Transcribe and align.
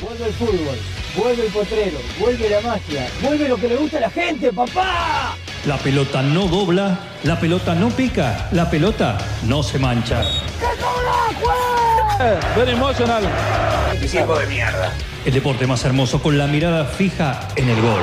Vuelve 0.00 0.26
el 0.26 0.32
fútbol, 0.34 0.78
vuelve 1.16 1.46
el 1.46 1.52
potrero, 1.52 1.98
vuelve 2.20 2.48
la 2.48 2.60
magia, 2.60 3.08
vuelve 3.20 3.48
lo 3.48 3.56
que 3.56 3.66
le 3.66 3.76
gusta 3.76 3.96
a 3.96 4.02
la 4.02 4.10
gente, 4.10 4.52
papá. 4.52 5.34
La 5.66 5.76
pelota 5.76 6.22
no 6.22 6.46
dobla, 6.46 7.00
la 7.24 7.40
pelota 7.40 7.74
no 7.74 7.88
pica, 7.88 8.48
la 8.52 8.70
pelota 8.70 9.18
no 9.42 9.60
se 9.64 9.80
mancha. 9.80 10.22
Very 12.56 12.72
emotional. 12.72 13.24
Equipo 14.00 14.38
de 14.38 14.46
mierda. 14.46 14.92
El 15.24 15.34
deporte 15.34 15.66
más 15.66 15.84
hermoso 15.84 16.22
con 16.22 16.38
la 16.38 16.46
mirada 16.46 16.84
fija 16.84 17.48
en 17.56 17.68
el 17.68 17.82
gol. 17.82 18.02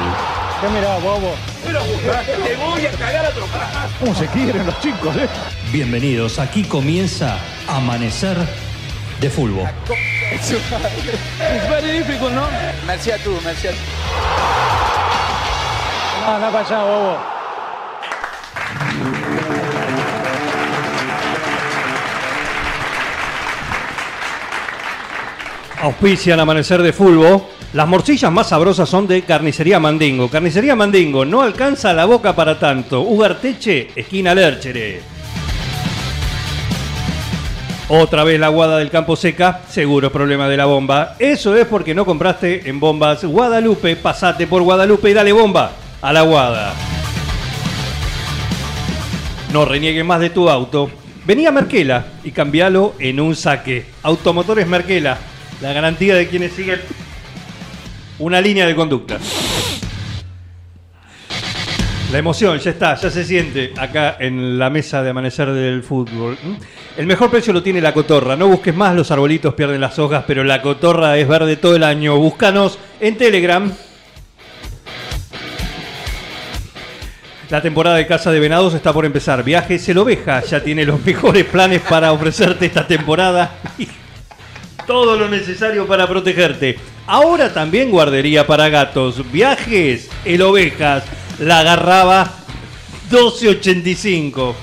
¿Qué 0.59 0.68
mirá, 0.68 0.98
bobo? 0.98 1.34
Pero 1.66 1.80
te 1.82 2.55
voy 2.57 2.86
a 2.86 2.91
cagar 2.91 3.25
a 3.25 3.30
trompadas. 3.30 3.91
¿Cómo 4.02 4.14
se 4.14 4.27
quieren 4.27 4.66
los 4.66 4.82
chicos, 4.82 5.16
eh? 5.16 5.30
Bienvenidos, 5.71 6.39
aquí 6.39 6.64
comienza 6.64 7.38
Amanecer 7.70 8.38
de 9.21 9.30
Fútbol. 9.30 9.70
It's 10.32 11.70
very 11.70 12.00
difficult, 12.00 12.34
¿no? 12.34 12.48
Merci 12.86 13.12
a 13.12 13.18
tú, 13.18 13.38
merci 13.44 13.68
a 13.68 13.72
tú. 13.72 13.77
No, 16.26 16.40
no 16.40 16.58
allá, 16.58 16.84
bobo. 16.84 17.17
Auspician 25.81 26.39
Amanecer 26.39 26.81
de 26.81 26.94
Fulbo. 26.94 27.50
Las 27.73 27.88
morcillas 27.88 28.31
más 28.31 28.50
sabrosas 28.50 28.89
son 28.89 29.05
de 29.05 29.22
Carnicería 29.23 29.80
Mandingo. 29.80 30.30
Carnicería 30.30 30.76
Mandingo 30.76 31.26
no 31.26 31.42
alcanza 31.42 31.94
la 31.94 32.05
boca 32.05 32.36
para 32.36 32.58
tanto. 32.58 33.02
Ugarteche, 33.02 33.89
esquina 33.95 34.34
Lerchere. 34.34 35.15
Otra 37.88 38.23
vez 38.23 38.39
la 38.39 38.48
guada 38.48 38.80
del 38.80 38.89
campo 38.89 39.16
seca, 39.16 39.62
seguro 39.70 40.12
problema 40.12 40.49
de 40.49 40.57
la 40.57 40.66
bomba. 40.66 41.16
Eso 41.20 41.55
es 41.55 41.67
porque 41.67 41.94
no 41.94 42.03
compraste 42.03 42.67
en 42.67 42.80
bombas 42.80 43.23
Guadalupe. 43.23 43.95
Pasate 43.95 44.48
por 44.48 44.63
Guadalupe 44.63 45.11
y 45.11 45.13
dale 45.13 45.31
bomba 45.31 45.72
a 46.02 46.11
la 46.11 46.23
guada. 46.23 46.73
No 49.53 49.66
reniegues 49.66 50.03
más 50.03 50.19
de 50.19 50.31
tu 50.31 50.50
auto. 50.50 50.89
Vení 51.25 51.45
a 51.45 51.52
Merquela 51.52 52.08
y 52.23 52.31
cambialo 52.31 52.95
en 52.97 53.19
un 53.19 53.36
saque. 53.36 53.86
Automotores 54.02 54.66
Merquela, 54.66 55.20
la 55.61 55.72
garantía 55.72 56.16
de 56.16 56.27
quienes 56.27 56.53
siguen 56.53 56.81
una 58.17 58.42
línea 58.42 58.66
de 58.66 58.73
conducta. 58.73 59.20
La 62.11 62.17
emoción 62.17 62.58
ya 62.58 62.72
está, 62.72 62.95
ya 62.95 63.11
se 63.11 63.23
siente 63.23 63.73
acá 63.77 64.17
en 64.20 64.58
la 64.58 64.72
mesa 64.72 65.03
de 65.03 65.11
amanecer 65.11 65.52
del 65.52 65.83
fútbol. 65.83 66.36
El 66.98 67.08
mejor 67.08 67.30
precio 67.30 67.52
lo 67.52 67.62
tiene 67.62 67.82
la 67.82 67.94
cotorra. 67.94 68.38
No 68.38 68.48
busques 68.48 68.74
más, 68.74 68.96
los 68.96 69.12
arbolitos 69.12 69.54
pierden 69.54 69.82
las 69.82 70.00
hojas, 70.00 70.24
pero 70.26 70.46
la 70.46 70.62
cotorra 70.62 71.18
es 71.18 71.28
verde 71.28 71.58
todo 71.58 71.76
el 71.76 71.84
año. 71.84 72.16
Búscanos 72.18 72.80
en 73.02 73.18
Telegram. 73.18 73.70
La 77.50 77.62
temporada 77.62 77.98
de 77.98 78.08
Casa 78.08 78.32
de 78.32 78.40
Venados 78.40 78.73
está 78.73 78.94
por 78.94 79.06
empezar. 79.06 79.44
Viajes 79.44 79.88
El 79.90 79.98
Oveja 79.98 80.42
ya 80.42 80.64
tiene 80.64 80.86
los 80.86 81.04
mejores 81.06 81.44
planes 81.46 81.82
para 81.82 82.14
ofrecerte 82.14 82.66
esta 82.66 82.88
temporada. 82.88 83.58
Y 83.78 83.88
todo 84.88 85.18
lo 85.18 85.28
necesario 85.28 85.86
para 85.86 86.08
protegerte. 86.08 86.78
Ahora 87.08 87.54
también 87.54 87.92
guardería 87.92 88.48
para 88.48 88.70
gatos. 88.70 89.30
Viajes 89.32 90.10
El 90.23 90.42
Ovejas. 90.42 91.04
La 91.40 91.60
agarraba 91.60 92.32
1285. 93.12 94.56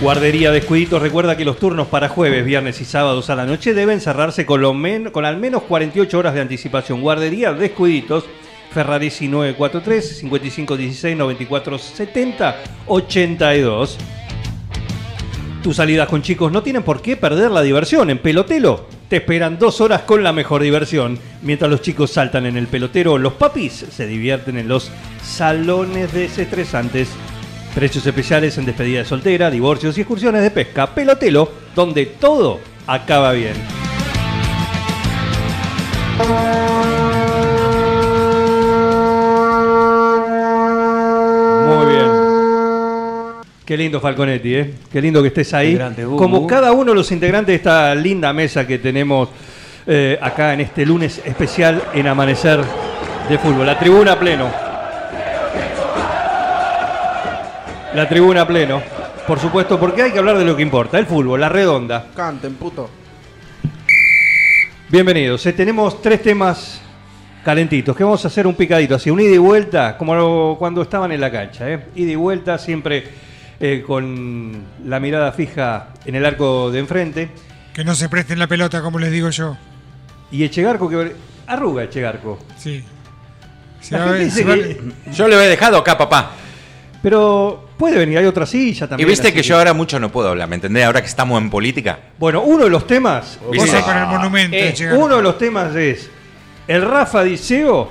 Guardería 0.00 0.52
Descuiditos 0.52 1.02
recuerda 1.02 1.36
que 1.36 1.44
los 1.44 1.58
turnos 1.58 1.88
para 1.88 2.08
jueves, 2.08 2.44
viernes 2.44 2.80
y 2.80 2.84
sábados 2.84 3.30
a 3.30 3.34
la 3.34 3.46
noche 3.46 3.74
deben 3.74 4.00
cerrarse 4.00 4.46
con, 4.46 4.60
lo 4.60 4.72
men- 4.72 5.10
con 5.10 5.24
al 5.24 5.38
menos 5.38 5.62
48 5.64 6.16
horas 6.18 6.34
de 6.34 6.40
anticipación. 6.40 7.00
Guardería 7.00 7.52
Descuiditos, 7.52 8.24
Ferraresi 8.72 9.26
943 9.26 10.18
5516 10.18 11.16
9470 11.16 12.56
82. 12.86 13.98
Tus 15.64 15.74
salidas 15.76 16.08
con 16.08 16.22
chicos 16.22 16.52
no 16.52 16.62
tienen 16.62 16.84
por 16.84 17.02
qué 17.02 17.16
perder 17.16 17.50
la 17.50 17.62
diversión. 17.62 18.08
En 18.08 18.18
Pelotelo 18.18 18.86
te 19.08 19.16
esperan 19.16 19.58
dos 19.58 19.80
horas 19.80 20.02
con 20.02 20.22
la 20.22 20.32
mejor 20.32 20.62
diversión. 20.62 21.18
Mientras 21.42 21.68
los 21.68 21.82
chicos 21.82 22.12
saltan 22.12 22.46
en 22.46 22.56
el 22.56 22.68
pelotero, 22.68 23.18
los 23.18 23.32
papis 23.32 23.84
se 23.90 24.06
divierten 24.06 24.58
en 24.58 24.68
los 24.68 24.92
salones 25.24 26.12
desestresantes. 26.12 27.08
Precios 27.74 28.06
especiales 28.06 28.58
en 28.58 28.64
despedida 28.66 29.00
de 29.00 29.04
soltera, 29.04 29.50
divorcios 29.50 29.96
y 29.96 30.00
excursiones 30.00 30.42
de 30.42 30.50
pesca. 30.50 30.86
Pelotelo, 30.94 31.50
donde 31.74 32.06
todo 32.06 32.58
acaba 32.86 33.32
bien. 33.32 33.54
Muy 41.66 41.86
bien. 41.86 42.06
Qué 43.64 43.76
lindo 43.76 44.00
Falconetti, 44.00 44.54
¿eh? 44.54 44.74
Qué 44.90 45.00
lindo 45.00 45.22
que 45.22 45.28
estés 45.28 45.54
ahí. 45.54 45.74
Grande, 45.74 46.04
Bubu. 46.04 46.16
Como 46.16 46.46
cada 46.46 46.72
uno 46.72 46.90
de 46.90 46.96
los 46.96 47.12
integrantes 47.12 47.52
de 47.52 47.56
esta 47.56 47.94
linda 47.94 48.32
mesa 48.32 48.66
que 48.66 48.78
tenemos 48.78 49.28
eh, 49.86 50.18
acá 50.20 50.54
en 50.54 50.62
este 50.62 50.84
lunes 50.84 51.22
especial 51.24 51.82
en 51.94 52.08
Amanecer 52.08 52.60
de 53.28 53.38
Fútbol. 53.38 53.66
La 53.66 53.78
tribuna 53.78 54.18
pleno. 54.18 54.67
La 57.94 58.08
tribuna 58.08 58.42
a 58.42 58.46
pleno. 58.46 58.82
Por 59.26 59.38
supuesto, 59.38 59.78
porque 59.78 60.02
hay 60.02 60.12
que 60.12 60.18
hablar 60.18 60.38
de 60.38 60.44
lo 60.44 60.56
que 60.56 60.62
importa, 60.62 60.98
el 60.98 61.06
fútbol, 61.06 61.40
la 61.40 61.48
redonda. 61.48 62.06
Canten, 62.14 62.54
puto. 62.54 62.88
Bienvenidos. 64.88 65.44
Eh, 65.46 65.52
tenemos 65.52 66.00
tres 66.00 66.22
temas 66.22 66.80
calentitos 67.44 67.94
que 67.96 68.04
vamos 68.04 68.24
a 68.24 68.28
hacer 68.28 68.46
un 68.46 68.54
picadito, 68.54 68.94
así, 68.94 69.10
un 69.10 69.20
ida 69.20 69.34
y 69.34 69.38
vuelta, 69.38 69.96
como 69.98 70.14
lo- 70.14 70.56
cuando 70.58 70.82
estaban 70.82 71.12
en 71.12 71.20
la 71.20 71.30
cancha. 71.30 71.68
¿eh? 71.70 71.86
Ida 71.94 72.12
y 72.12 72.16
vuelta, 72.16 72.58
siempre 72.58 73.04
eh, 73.60 73.82
con 73.86 74.64
la 74.86 75.00
mirada 75.00 75.32
fija 75.32 75.88
en 76.06 76.14
el 76.14 76.24
arco 76.24 76.70
de 76.70 76.78
enfrente. 76.78 77.30
Que 77.74 77.84
no 77.84 77.94
se 77.94 78.08
presten 78.08 78.38
la 78.38 78.46
pelota, 78.46 78.80
como 78.80 78.98
les 78.98 79.12
digo 79.12 79.28
yo. 79.30 79.56
Y 80.30 80.42
Echegarco, 80.44 80.88
que 80.88 81.12
arruga 81.46 81.84
Echegarco. 81.84 82.38
Sí. 82.56 82.82
Se 83.80 83.96
La 83.96 83.98
va 83.98 84.04
a 84.12 84.16
gente 84.16 84.24
ver- 84.24 84.26
dice 84.26 84.38
se 84.42 84.44
va 84.48 84.54
a- 84.54 84.56
que- 84.56 85.12
Yo 85.12 85.28
lo 85.28 85.40
he 85.40 85.48
dejado 85.48 85.76
acá, 85.78 85.98
papá. 85.98 86.30
Pero 87.02 87.67
puede 87.78 87.96
venir, 87.96 88.18
hay 88.18 88.26
otra 88.26 88.44
silla 88.44 88.84
Y 88.84 88.88
también. 88.88 89.08
viste 89.08 89.28
así 89.28 89.36
que 89.36 89.42
yo 89.42 89.56
ahora 89.56 89.72
mucho 89.72 89.98
no 89.98 90.10
puedo 90.10 90.28
hablar, 90.28 90.48
¿me 90.48 90.56
entendés? 90.56 90.84
Ahora 90.84 91.00
que 91.00 91.06
estamos 91.06 91.40
en 91.40 91.48
política. 91.48 91.98
Bueno, 92.18 92.42
uno 92.42 92.64
de 92.64 92.70
los 92.70 92.86
temas. 92.86 93.38
¿Viste? 93.50 93.80
Para 93.80 94.02
el 94.02 94.08
monumento. 94.08 94.56
Eh, 94.56 94.74
uno 94.92 95.16
de 95.16 95.22
los 95.22 95.38
temas 95.38 95.74
es. 95.74 96.10
El 96.66 96.82
Rafa 96.82 97.22
Diceo 97.22 97.90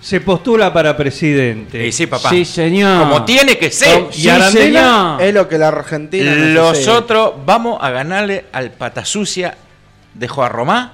se 0.00 0.20
postula 0.20 0.72
para 0.72 0.96
presidente. 0.96 1.86
Y 1.86 1.92
sí, 1.92 2.06
papá. 2.06 2.30
Sí, 2.30 2.44
señor. 2.44 3.02
Como 3.02 3.24
tiene 3.24 3.58
que 3.58 3.70
ser. 3.70 4.06
Y 4.14 4.28
Arandela, 4.28 5.18
Es 5.20 5.34
lo 5.34 5.48
que 5.48 5.58
la 5.58 5.68
Argentina. 5.68 6.34
Nosotros 6.34 7.32
vamos 7.44 7.78
a 7.82 7.90
ganarle 7.90 8.46
al 8.52 8.70
patasucia 8.70 9.56
de 10.14 10.28
Juan 10.28 10.50
Romá 10.50 10.92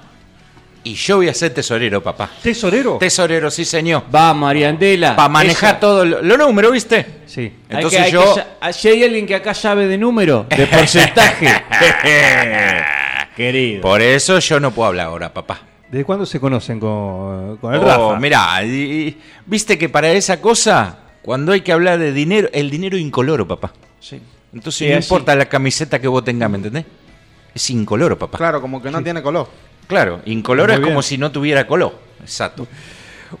y 0.89 0.95
yo 0.95 1.17
voy 1.17 1.27
a 1.29 1.33
ser 1.33 1.53
tesorero, 1.53 2.01
papá. 2.01 2.29
tesorero. 2.41 2.97
Tesorero, 2.97 3.51
sí, 3.51 3.63
señor. 3.65 4.03
Vamos, 4.09 4.49
Ariandela. 4.49 5.15
Para 5.15 5.29
manejar 5.29 5.71
Esa. 5.71 5.79
todo 5.79 6.05
lo, 6.05 6.21
lo 6.21 6.37
número, 6.37 6.71
¿viste? 6.71 7.05
sí. 7.25 7.41
Hay 7.69 7.75
Entonces 7.77 7.99
hay 8.01 8.11
yo- 8.11 8.35
que 8.35 8.73
si 8.73 8.87
hay 8.87 9.03
alguien 9.03 9.25
que 9.27 9.35
acá 9.35 9.53
sabe 9.53 9.87
de 9.87 9.97
número, 9.97 10.45
de 10.49 10.65
porcentaje. 10.67 11.47
Querido. 13.35 13.81
Por 13.81 14.01
eso 14.01 14.39
yo 14.39 14.59
no 14.59 14.71
puedo 14.71 14.89
hablar 14.89 15.07
ahora, 15.07 15.33
papá. 15.33 15.61
¿Desde 15.89 16.03
cuándo 16.05 16.25
se 16.25 16.39
conocen 16.39 16.79
con, 16.79 17.57
con 17.57 17.73
el 17.73 17.79
Oh, 17.81 17.85
Rafa? 17.85 18.19
mirá, 18.19 18.63
y- 18.63 18.69
y- 19.07 19.17
viste 19.45 19.77
que 19.77 19.89
para 19.89 20.11
esa 20.11 20.39
cosa, 20.41 20.97
cuando 21.21 21.51
hay 21.51 21.61
que 21.61 21.71
hablar 21.71 21.97
de 21.99 22.11
dinero, 22.13 22.49
el 22.53 22.69
dinero 22.69 22.97
incoloro, 22.97 23.47
papá. 23.47 23.73
Sí. 23.99 24.19
Entonces 24.53 24.79
Sí, 24.79 24.89
no 24.89 24.97
así. 24.97 25.05
importa 25.05 25.35
la 25.35 25.45
camiseta 25.45 25.99
que 25.99 26.07
vos 26.07 26.23
tengas, 26.23 26.49
¿me 26.49 26.57
entendés? 26.57 26.85
Es 27.55 27.69
incoloro, 27.69 28.17
papá. 28.19 28.37
Claro, 28.37 28.61
como 28.61 28.81
que 28.81 28.91
no 28.91 29.01
tiene 29.01 29.21
color. 29.23 29.47
Claro, 29.89 30.21
incoloro 30.25 30.71
es 30.71 30.79
como 30.79 31.01
si 31.01 31.17
no 31.17 31.31
tuviera 31.31 31.65
color. 31.65 31.97
Exacto. 32.21 32.67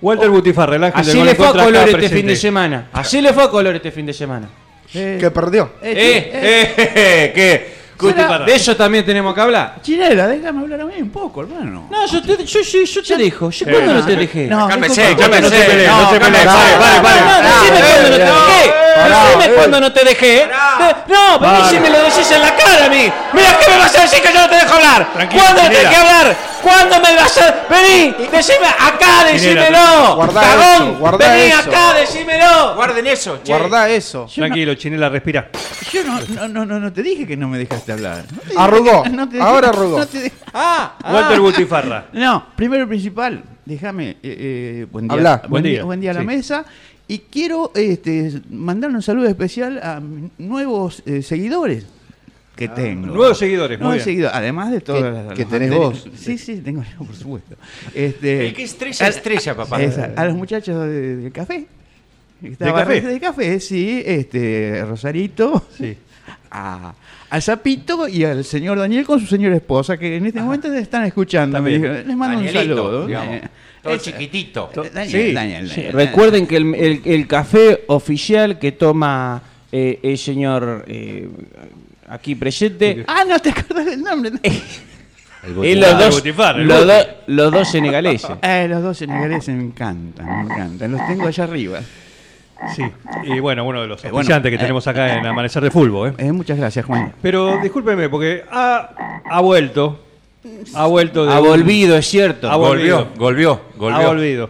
Walter 0.01 0.29
Butifarra, 0.29 0.77
el 0.77 0.83
ángel 0.83 1.01
del 1.01 1.09
Así 1.11 1.17
gol 1.19 1.27
le 1.27 1.35
fue 1.35 1.47
a 1.47 1.51
color 1.51 1.89
este 1.89 2.09
fin 2.09 2.25
de 2.25 2.35
semana. 2.35 2.87
Así 2.91 3.21
le 3.21 3.33
fue 3.33 3.43
a 3.43 3.49
color 3.49 3.75
este 3.75 3.91
fin 3.91 4.05
de 4.07 4.13
semana. 4.13 4.49
Que 4.91 5.29
perdió. 5.31 5.73
Eh, 5.83 5.93
eh, 6.33 6.73
eh, 6.95 7.31
¿qué? 7.35 7.79
Butifarra. 7.99 8.45
De 8.45 8.55
eso 8.55 8.75
también 8.75 9.05
tenemos 9.05 9.35
que 9.35 9.41
hablar. 9.41 9.75
Chinela, 9.83 10.27
déjame 10.27 10.61
hablar 10.61 10.81
a 10.81 10.85
mí 10.85 10.93
un 10.99 11.11
poco, 11.11 11.41
hermano. 11.41 11.87
No, 11.91 12.07
yo 12.07 12.21
te, 12.23 12.43
yo, 12.43 12.61
yo, 12.61 12.83
yo 12.83 13.03
te 13.03 13.17
dejo. 13.17 13.51
¿Yo 13.51 13.65
cuándo 13.67 13.93
no 13.93 14.05
te 14.05 14.15
dejé? 14.15 14.47
No, 14.47 14.67
Cálmese, 14.67 15.15
cálmese. 15.15 15.41
no 15.41 15.49
se 15.49 15.63
peleen, 15.65 15.91
no 15.91 16.19
cálmese. 16.19 16.45
Pare, 16.45 16.77
pare, 16.79 17.01
pare. 17.01 17.21
No, 17.21 17.51
decime 17.51 17.81
cuándo 17.85 18.09
no 18.09 18.21
te 18.33 18.33
dejé. 18.39 18.89
Decime 18.99 19.45
eh. 19.45 19.53
cuándo 19.55 19.79
no 19.81 19.93
te 19.93 20.03
dejé. 20.05 20.33
De- 20.47 21.13
No, 21.13 21.39
pero 21.39 21.69
si 21.69 21.79
me 21.79 21.89
lo 21.89 21.99
decís 22.03 22.31
en 22.31 22.41
la 22.41 22.55
cara 22.55 22.85
a 22.85 22.89
mí. 22.89 23.11
Mira, 23.33 23.59
¿qué 23.59 23.71
me 23.71 23.77
vas 23.77 23.95
a 23.97 24.01
decir 24.01 24.21
que 24.21 24.33
yo 24.33 24.39
no 24.41 24.49
te 24.49 24.55
dejo 24.55 24.73
hablar? 24.75 25.13
Tranquilo, 25.13 25.43
¿Cuándo 25.43 25.61
te 25.61 25.69
dejé 25.69 25.95
hablar? 25.95 26.37
¿Cuándo 26.61 26.95
me 26.97 27.15
vas 27.15 27.37
a.? 27.37 27.67
Vení, 27.69 28.15
decime 28.31 28.67
acá, 28.67 29.25
decímelo. 29.31 30.15
Guardá 30.15 30.41
Cagón, 30.41 30.89
eso, 30.89 30.99
guardá 30.99 31.31
vení 31.33 31.43
eso. 31.51 31.59
acá, 31.69 31.93
decímelo. 31.93 32.75
Guarden 32.75 33.07
eso, 33.07 33.39
che. 33.43 33.51
Guarda 33.57 33.89
eso. 33.89 34.27
Yo 34.27 34.41
no- 34.41 34.47
Tranquilo, 34.47 34.75
Chinela, 34.75 35.09
respira. 35.09 35.49
Yo 35.91 36.03
no, 36.03 36.19
no, 36.21 36.47
no, 36.47 36.65
no, 36.65 36.79
no 36.79 36.93
te 36.93 37.01
dije 37.01 37.25
que 37.25 37.37
no 37.37 37.47
me 37.47 37.57
dejaste 37.57 37.91
hablar. 37.93 38.25
No 38.31 38.39
te- 38.41 38.57
Arrugó. 38.57 39.03
no 39.09 39.29
te- 39.29 39.41
Ahora 39.41 39.69
arrugó. 39.69 39.99
no 39.99 40.07
te- 40.07 40.31
Ah, 40.53 40.97
Walter 41.11 41.39
Butifarra. 41.39 42.05
No, 42.13 42.45
primero 42.55 42.83
y 42.83 42.87
principal, 42.87 43.43
déjame. 43.65 44.09
eh, 44.11 44.17
eh, 44.23 44.87
buen 44.91 45.07
día. 45.07 45.13
Habla. 45.17 45.37
Buen, 45.37 45.49
Buen 45.51 45.63
día. 45.63 45.83
Buen 45.83 46.01
día 46.01 46.11
a 46.11 46.13
la 46.15 46.19
Sí. 46.21 46.25
mesa. 46.27 46.65
Y 47.07 47.19
quiero 47.19 47.71
este, 47.73 48.41
mandar 48.51 48.91
un 48.91 49.01
saludo 49.01 49.27
especial 49.27 49.79
a 49.81 49.99
nuevos 50.37 51.01
eh, 51.07 51.23
seguidores 51.23 51.85
que 52.59 52.67
tengo. 52.67 53.07
Nuevos 53.07 53.37
seguidores, 53.39 53.79
Nuevos 53.79 54.03
seguidores, 54.03 54.35
además 54.35 54.71
de 54.71 54.81
todas 54.81 55.01
Que- 55.03 55.09
las- 55.11 55.33
que 55.37 55.45
tenés 55.45 55.71
anteriores. 55.71 56.03
vos. 56.05 56.19
Sí, 56.19 56.37
sí, 56.37 56.57
tengo 56.57 56.83
yo, 56.83 57.05
por 57.05 57.15
supuesto. 57.15 57.55
Este, 57.95 58.47
El 58.47 58.53
que 58.53 58.63
estrella, 58.63 59.07
estrella, 59.07 59.55
papá. 59.55 59.81
esa, 59.81 60.11
a 60.15 60.25
los 60.25 60.35
muchachos 60.35 60.83
de- 60.87 61.15
del 61.17 61.31
café. 61.31 61.65
Estaba 62.43 62.79
café? 62.85 63.01
De 63.01 63.19
café, 63.19 63.59
sí. 63.59 64.01
Este, 64.05 64.83
Rosarito. 64.85 65.65
Sí. 65.77 65.97
A, 66.51 66.93
al 67.29 67.41
Zapito 67.43 68.07
y 68.07 68.23
al 68.23 68.43
señor 68.43 68.77
Daniel 68.79 69.05
con 69.05 69.19
su 69.19 69.25
señora 69.27 69.55
esposa, 69.55 69.97
que 69.97 70.15
en 70.17 70.25
este 70.25 70.41
momento 70.41 70.71
están 70.73 71.05
escuchando. 71.05 71.61
Me 71.61 71.77
les 71.77 72.05
mando 72.07 72.37
Danielito, 72.37 72.59
un 72.59 72.65
saludo. 72.67 73.07
digamos. 73.07 73.35
Eh, 73.35 73.41
Todo 73.83 73.93
esa- 73.93 74.03
chiquitito. 74.03 74.69
eh, 74.83 74.89
Daniel, 74.93 75.27
Sí, 75.27 75.33
Daniel, 75.33 75.69
Sí, 75.69 75.75
Daniel. 75.75 75.93
recuerden 75.93 76.47
que 76.47 76.57
el, 76.57 76.75
el- 76.75 77.01
el 77.05 77.27
café 77.27 77.83
oficial 77.87 78.57
que 78.59 78.71
toma 78.71 79.43
eh, 79.71 79.99
el 80.01 80.17
señor 80.17 80.85
eh, 80.87 81.29
aquí 82.09 82.35
presente 82.35 83.03
Ah, 83.07 83.23
no 83.27 83.39
te 83.39 83.49
acuerdas 83.49 83.85
del 83.85 84.01
nombre. 84.01 84.31
es 84.43 84.51
los 85.47 85.63
Ah, 85.63 85.67
el 85.67 85.79
dos, 85.79 86.25
el 86.25 86.67
los, 86.67 87.07
los 87.27 87.51
dos 87.51 87.69
senegaleses. 87.71 88.29
Eh, 88.41 88.67
los 88.69 88.83
dos 88.83 88.97
senegaleses 88.97 89.55
me 89.55 89.63
encantan, 89.63 90.25
me 90.47 90.53
encantan. 90.53 90.91
Los 90.91 91.07
tengo 91.07 91.27
allá 91.27 91.43
arriba. 91.45 91.79
Sí. 92.75 92.83
Y 93.23 93.39
bueno, 93.39 93.63
uno 93.65 93.81
de 93.81 93.87
los 93.87 94.03
Eh, 94.03 94.11
bueno, 94.11 94.41
que 94.41 94.55
eh, 94.55 94.57
tenemos 94.57 94.85
acá 94.85 95.17
en 95.17 95.25
Amanecer 95.25 95.63
de 95.63 95.71
Fulbo, 95.71 96.07
¿eh? 96.07 96.13
Eh, 96.17 96.31
muchas 96.33 96.57
gracias, 96.57 96.85
Juan. 96.85 97.13
Pero 97.21 97.57
discúlpeme, 97.61 98.09
porque 98.09 98.43
ha, 98.51 99.21
ha 99.25 99.39
vuelto. 99.41 100.03
Ha 100.73 100.85
vuelto 100.87 101.25
de 101.25 101.33
Ha 101.33 101.39
un- 101.39 101.47
volvido, 101.47 101.95
es 101.97 102.05
cierto. 102.07 102.49
Ha 102.51 102.57
Volvió, 102.57 103.05
volvido. 103.15 103.17
volvió, 103.17 103.51
Ha 103.53 103.77
volvió. 103.77 104.07
volvido. 104.07 104.49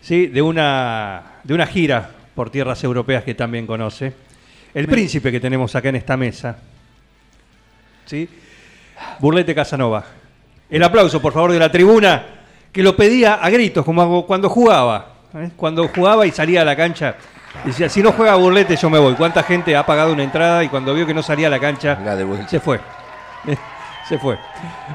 Sí, 0.00 0.26
de 0.26 0.42
una, 0.42 1.22
de 1.44 1.54
una 1.54 1.66
gira 1.66 2.10
por 2.34 2.50
tierras 2.50 2.82
europeas 2.82 3.22
que 3.22 3.34
también 3.34 3.66
conoce. 3.68 4.12
El 4.74 4.88
príncipe 4.88 5.30
que 5.30 5.38
tenemos 5.38 5.74
acá 5.76 5.88
en 5.90 5.96
esta 5.96 6.16
mesa. 6.16 6.58
¿Sí? 8.06 8.28
Burlete 9.18 9.54
Casanova. 9.54 10.04
El 10.70 10.82
aplauso, 10.82 11.20
por 11.20 11.32
favor, 11.32 11.52
de 11.52 11.58
la 11.58 11.70
tribuna, 11.70 12.24
que 12.72 12.82
lo 12.82 12.96
pedía 12.96 13.34
a 13.34 13.50
gritos, 13.50 13.84
como 13.84 14.26
cuando 14.26 14.48
jugaba. 14.48 15.12
¿eh? 15.34 15.50
Cuando 15.56 15.88
jugaba 15.88 16.26
y 16.26 16.30
salía 16.30 16.62
a 16.62 16.64
la 16.64 16.74
cancha, 16.76 17.16
decía, 17.64 17.88
si 17.88 18.02
no 18.02 18.12
juega 18.12 18.34
Burlete, 18.36 18.76
yo 18.76 18.90
me 18.90 18.98
voy. 18.98 19.14
¿Cuánta 19.14 19.42
gente 19.42 19.76
ha 19.76 19.84
pagado 19.86 20.12
una 20.12 20.24
entrada 20.24 20.64
y 20.64 20.68
cuando 20.68 20.94
vio 20.94 21.06
que 21.06 21.14
no 21.14 21.22
salía 21.22 21.46
a 21.48 21.50
la 21.50 21.60
cancha, 21.60 22.00
La 22.04 22.16
de 22.16 22.24
vuelta. 22.24 22.48
se 22.48 22.60
fue? 22.60 22.80
se 24.08 24.18
fue. 24.18 24.38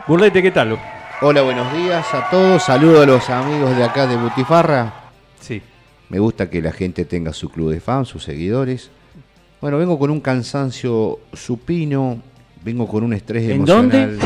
Burlete, 0.07 0.41
¿qué 0.41 0.51
tal? 0.51 0.77
Hola, 1.21 1.41
buenos 1.41 1.71
días 1.73 2.13
a 2.13 2.29
todos. 2.29 2.63
Saludo 2.63 3.01
a 3.01 3.06
los 3.06 3.29
amigos 3.29 3.75
de 3.75 3.83
acá 3.83 4.07
de 4.07 4.15
Butifarra. 4.15 4.94
Sí. 5.39 5.61
Me 6.09 6.19
gusta 6.19 6.50
que 6.50 6.61
la 6.61 6.71
gente 6.71 7.06
tenga 7.06 7.33
su 7.33 7.50
club 7.50 7.71
de 7.71 7.79
fans, 7.79 8.07
sus 8.07 8.23
seguidores. 8.23 8.89
Bueno, 9.61 9.77
vengo 9.77 10.00
con 10.00 10.09
un 10.09 10.21
cansancio 10.21 11.19
supino, 11.33 12.21
vengo 12.63 12.88
con 12.88 13.03
un 13.03 13.13
estrés 13.13 13.44
¿En 13.44 13.51
emocional. 13.51 14.19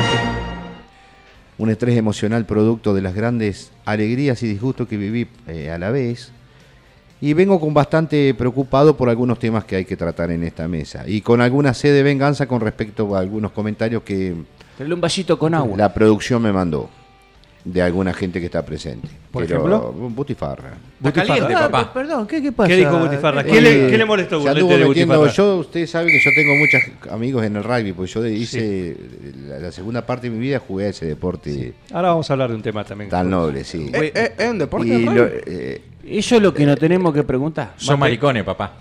Un 1.57 1.69
estrés 1.69 1.97
emocional 1.97 2.45
producto 2.45 2.93
de 2.93 3.01
las 3.01 3.13
grandes 3.13 3.71
alegrías 3.85 4.41
y 4.43 4.47
disgustos 4.47 4.87
que 4.87 4.97
viví 4.97 5.27
eh, 5.47 5.69
a 5.71 5.77
la 5.77 5.91
vez. 5.91 6.31
Y 7.21 7.33
vengo 7.33 7.59
con 7.59 7.73
bastante 7.73 8.33
preocupado 8.33 8.97
por 8.97 9.09
algunos 9.09 9.39
temas 9.39 9.63
que 9.63 9.77
hay 9.77 9.85
que 9.85 9.95
tratar 9.95 10.31
en 10.31 10.43
esta 10.43 10.67
mesa. 10.67 11.03
Y 11.07 11.21
con 11.21 11.39
alguna 11.41 11.73
sed 11.73 11.93
de 11.93 12.03
venganza 12.03 12.47
con 12.47 12.59
respecto 12.59 13.15
a 13.15 13.19
algunos 13.19 13.51
comentarios 13.51 14.03
que 14.03 14.35
Dale 14.77 14.93
un 14.93 14.99
vasito 14.99 15.37
con 15.37 15.53
agua. 15.53 15.77
la 15.77 15.93
producción 15.93 16.41
me 16.41 16.51
mandó 16.51 16.89
de 17.65 17.81
alguna 17.81 18.13
gente 18.13 18.39
que 18.41 18.47
está 18.47 18.65
presente. 18.65 19.07
¿Por 19.31 19.45
Pero, 19.45 19.55
ejemplo? 19.59 19.91
Butifarra. 20.09 20.73
Caliente, 21.13 21.53
Ah, 21.55 21.69
papá. 21.69 21.93
Perdón, 21.93 22.27
¿qué, 22.27 22.41
qué 22.41 22.51
pasa? 22.51 22.67
¿Qué 22.67 22.75
dijo 22.75 22.97
Butifarra? 22.99 23.41
Eh, 23.41 23.45
¿Qué, 23.45 23.61
le, 23.61 23.87
Eh, 23.87 23.89
qué 23.89 23.97
le 23.97 24.05
molestó 24.05 24.41
se 24.43 24.49
anduvo 24.49 24.73
de 24.73 24.85
metiendo- 24.85 25.17
Butifarra? 25.17 25.31
yo, 25.31 25.57
usted 25.59 25.87
sabe 25.87 26.11
que 26.11 26.19
yo 26.19 26.29
tengo 26.35 26.55
muchos 26.55 26.81
amigos 27.09 27.43
en 27.45 27.55
el 27.55 27.63
rugby, 27.63 27.93
pues 27.93 28.13
yo 28.13 28.25
hice 28.25 28.97
la, 29.47 29.59
la 29.59 29.71
segunda 29.71 30.05
parte 30.05 30.29
de 30.29 30.35
mi 30.35 30.39
vida 30.41 30.59
jugué 30.59 30.87
a 30.87 30.89
ese 30.89 31.05
deporte 31.05 31.73
Ahora 31.93 32.09
vamos 32.09 32.29
a 32.29 32.33
hablar 32.33 32.49
de 32.49 32.55
un 32.55 32.61
tema 32.61 32.83
también. 32.83 33.09
tan 33.09 33.29
noble, 33.29 33.63
sí. 33.63 33.89
Eh, 33.93 34.11
eh, 34.13 34.33
es 34.37 34.49
un 34.49 34.57
deporte. 34.59 35.81
Eso 36.05 36.35
es 36.35 36.41
lo 36.41 36.53
que 36.53 36.65
nos 36.65 36.77
tenemos 36.77 37.13
que 37.13 37.23
preguntar. 37.23 37.73
Son 37.77 37.97
maricones, 37.97 38.43
papá. 38.43 38.73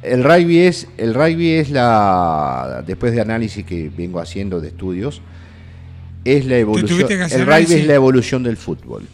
el 0.00 0.22
rugby 0.22 0.60
es 0.60 0.86
el 0.96 1.12
rugby 1.12 1.54
es 1.54 1.70
la 1.70 2.84
después 2.86 3.12
de 3.12 3.20
análisis 3.20 3.64
que 3.66 3.90
vengo 3.94 4.20
haciendo 4.20 4.60
de 4.60 4.68
estudios 4.68 5.20
es 6.36 6.44
la 6.46 6.56
evolución. 6.58 7.00
El 7.10 7.46
rugby 7.46 7.74
es 7.74 7.86
la 7.86 7.94
evolución 7.94 8.42
del 8.42 8.56
fútbol. 8.56 9.06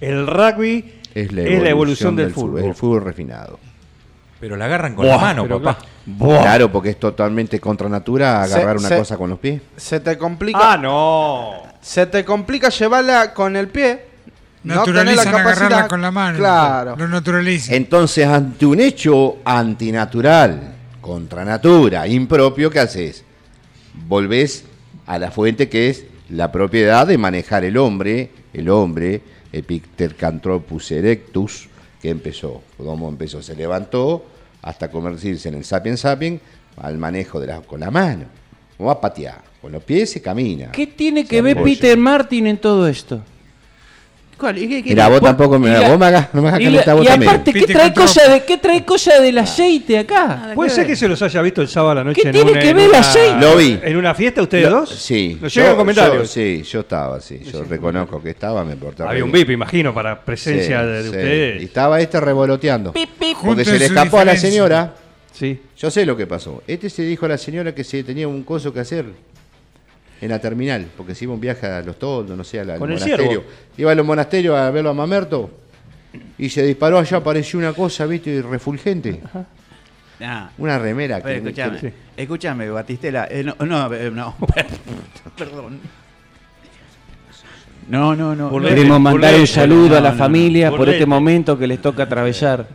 El 0.00 0.26
rugby 0.26 0.92
Es 1.14 1.32
la 1.32 1.42
Es 1.42 1.46
evolución, 1.48 1.62
la 1.64 1.70
evolución 1.70 2.16
del 2.16 2.32
fútbol. 2.32 2.64
El 2.64 2.74
fútbol 2.74 3.04
refinado. 3.04 3.58
Pero 4.40 4.56
la 4.56 4.64
agarran 4.66 4.94
con 4.94 5.06
la 5.06 5.16
mano, 5.16 5.46
papá. 5.48 5.78
Claro, 6.18 6.70
porque 6.70 6.90
es 6.90 6.98
totalmente 7.00 7.58
contra 7.60 7.88
natura 7.88 8.42
agarrar 8.42 8.76
Se- 8.78 8.80
una 8.80 8.88
se- 8.88 8.98
cosa 8.98 9.16
con 9.16 9.30
los 9.30 9.38
pies. 9.38 9.62
Se 9.76 10.00
te 10.00 10.18
complica. 10.18 10.72
Ah, 10.72 10.76
no. 10.76 11.52
Se 11.80 12.06
te 12.06 12.24
complica 12.24 12.68
llevarla 12.68 13.32
con 13.32 13.56
el 13.56 13.68
pie. 13.68 14.12
no 14.64 14.74
Naturalizan 14.76 15.24
la 15.26 15.30
capacidad. 15.38 15.66
agarrarla 15.66 15.88
con 15.88 16.02
la 16.02 16.10
mano. 16.10 16.38
Claro. 16.38 16.96
Lo 16.96 17.06
naturalizan. 17.08 17.74
Entonces, 17.74 18.26
ante 18.26 18.66
un 18.66 18.80
hecho 18.80 19.36
antinatural, 19.44 20.74
contra 21.00 21.44
natura, 21.44 22.06
impropio, 22.08 22.70
¿qué 22.70 22.80
haces? 22.80 23.24
Volvés 24.08 24.64
a 25.06 25.18
la 25.18 25.30
fuente 25.30 25.68
que 25.68 25.90
es 25.90 26.04
la 26.30 26.50
propiedad 26.50 27.06
de 27.06 27.18
manejar 27.18 27.64
el 27.64 27.76
hombre, 27.76 28.30
el 28.52 28.68
hombre, 28.68 29.20
Epictercanthropus 29.52 30.90
erectus, 30.92 31.68
que 32.00 32.10
empezó, 32.10 32.62
¿cómo 32.76 33.08
empezó? 33.08 33.42
Se 33.42 33.54
levantó 33.54 34.24
hasta 34.62 34.90
convertirse 34.90 35.48
en 35.48 35.54
el 35.54 35.64
sapiens 35.64 36.00
sapiens 36.00 36.40
al 36.76 36.98
manejo 36.98 37.40
de 37.40 37.46
la, 37.46 37.60
con 37.60 37.80
la 37.80 37.90
mano. 37.90 38.24
¿Cómo 38.76 38.88
va 38.88 38.94
a 38.94 39.00
patear? 39.00 39.42
Con 39.60 39.72
los 39.72 39.82
pies 39.82 40.10
se 40.10 40.20
camina. 40.20 40.72
¿Qué 40.72 40.86
tiene 40.86 41.24
que 41.24 41.40
ver. 41.40 41.62
Peter 41.62 41.96
Martin 41.96 42.46
en 42.46 42.58
todo 42.58 42.88
esto? 42.88 43.22
¿Cuál? 44.38 44.58
¿Y 44.58 44.68
qué- 44.68 44.82
qué- 44.82 44.90
Mira, 44.90 45.08
vos 45.08 45.20
Por- 45.20 45.28
tampoco 45.28 45.58
me, 45.58 45.70
la- 45.70 45.88
vos 45.88 45.98
me 45.98 46.06
hagas, 46.06 46.28
no 46.34 46.42
me 46.42 46.48
hagas 46.48 46.60
calentar 46.60 46.96
vos 46.96 47.04
y 47.04 47.08
también. 47.08 47.30
aparte, 47.30 47.52
¿qué 47.52 47.66
trae, 47.66 47.94
cosa 47.94 48.28
de, 48.28 48.44
¿qué 48.44 48.58
trae 48.58 48.84
cosa 48.84 49.20
del 49.20 49.38
aceite 49.38 49.98
acá? 49.98 50.50
Puede 50.54 50.70
ser 50.70 50.86
que 50.86 50.96
se 50.96 51.06
los 51.06 51.22
haya 51.22 51.40
visto 51.42 51.62
el 51.62 51.68
sábado 51.68 51.92
a 51.92 51.94
la 51.96 52.04
noche 52.04 52.22
¿Qué 52.22 52.28
en 52.28 52.34
tiene 52.34 52.50
una, 52.50 52.60
que 52.60 52.74
ver 52.74 52.88
el 52.88 52.94
aceite? 52.96 53.40
Lo 53.40 53.56
vi. 53.56 53.78
¿En 53.82 53.96
una 53.96 54.14
fiesta 54.14 54.42
ustedes 54.42 54.64
Lo- 54.68 54.80
dos? 54.80 54.90
Sí. 54.90 55.38
Nos 55.40 55.54
llegan 55.54 55.72
Yo- 55.72 55.76
comentarios. 55.76 56.22
yo- 56.22 56.26
sí, 56.26 56.62
yo 56.64 56.80
estaba, 56.80 57.20
sí. 57.20 57.40
Yo 57.50 57.62
reconozco 57.64 58.20
que 58.20 58.30
estaba, 58.30 58.64
me 58.64 58.76
porté 58.76 59.04
Había 59.04 59.24
un 59.24 59.30
VIP, 59.32 59.50
imagino, 59.52 59.94
para 59.94 60.20
presencia 60.24 60.80
Sí, 60.80 60.86
de, 60.86 60.92
de 60.92 61.02
sí. 61.02 61.08
ustedes. 61.10 61.62
Y 61.62 61.64
estaba 61.66 62.00
este 62.00 62.20
revoloteando. 62.20 62.92
Pip, 62.92 63.10
pip. 63.10 63.36
Porque 63.40 63.46
Junto 63.46 63.64
se 63.64 63.78
le 63.78 63.84
escapó 63.86 64.18
a 64.18 64.24
la 64.24 64.36
señora. 64.36 64.94
Sí. 65.32 65.60
Yo 65.78 65.90
sé 65.90 66.04
lo 66.06 66.16
que 66.16 66.26
pasó. 66.26 66.62
Este 66.66 66.88
se 66.90 67.02
dijo 67.02 67.26
a 67.26 67.28
la 67.30 67.38
señora 67.38 67.74
que 67.74 67.82
se 67.84 68.02
tenía 68.04 68.26
un 68.28 68.42
coso 68.44 68.72
que 68.72 68.80
hacer 68.80 69.04
en 70.20 70.28
la 70.30 70.38
terminal, 70.38 70.86
porque 70.96 71.14
se 71.14 71.24
iba 71.24 71.34
un 71.34 71.40
viaje 71.40 71.66
a 71.66 71.82
los 71.82 71.98
toldos, 71.98 72.36
no 72.36 72.44
sé, 72.44 72.60
al, 72.60 72.70
al 72.70 72.78
Con 72.78 72.90
el 72.90 72.98
monasterio. 72.98 73.26
ciervo. 73.28 73.44
Iba 73.76 73.92
a 73.92 73.94
los 73.94 74.06
monasterios 74.06 74.56
a 74.56 74.70
verlo 74.70 74.90
a 74.90 74.94
Mamerto 74.94 75.50
y 76.38 76.48
se 76.48 76.62
disparó 76.64 76.98
allá, 76.98 77.16
apareció 77.18 77.58
una 77.58 77.72
cosa, 77.72 78.06
viste, 78.06 78.40
refulgente. 78.42 79.20
Ah, 80.20 80.48
Una 80.58 80.78
remera 80.78 81.18
ver, 81.18 81.42
que, 81.42 81.48
escúchame, 81.48 81.78
Sí. 81.80 81.88
escúchame, 82.16 82.70
Batistela. 82.70 83.26
eh, 83.30 83.42
no, 83.42 83.56
no, 83.66 83.92
eh, 83.92 84.10
no, 84.12 84.36
perdón. 85.36 85.80
No, 87.88 88.14
no, 88.16 88.34
no. 88.34 88.60
Queremos 88.60 88.98
mandar 89.00 89.34
un 89.34 89.46
saludo 89.46 89.98
a 89.98 90.00
la 90.00 90.10
No, 90.10 90.14
no, 90.14 90.18
familia 90.18 90.70
por 90.70 90.88
este 90.88 91.04
momento 91.04 91.58
que 91.58 91.66
les 91.66 91.82
toca 91.82 92.04
atravesar. 92.04 92.66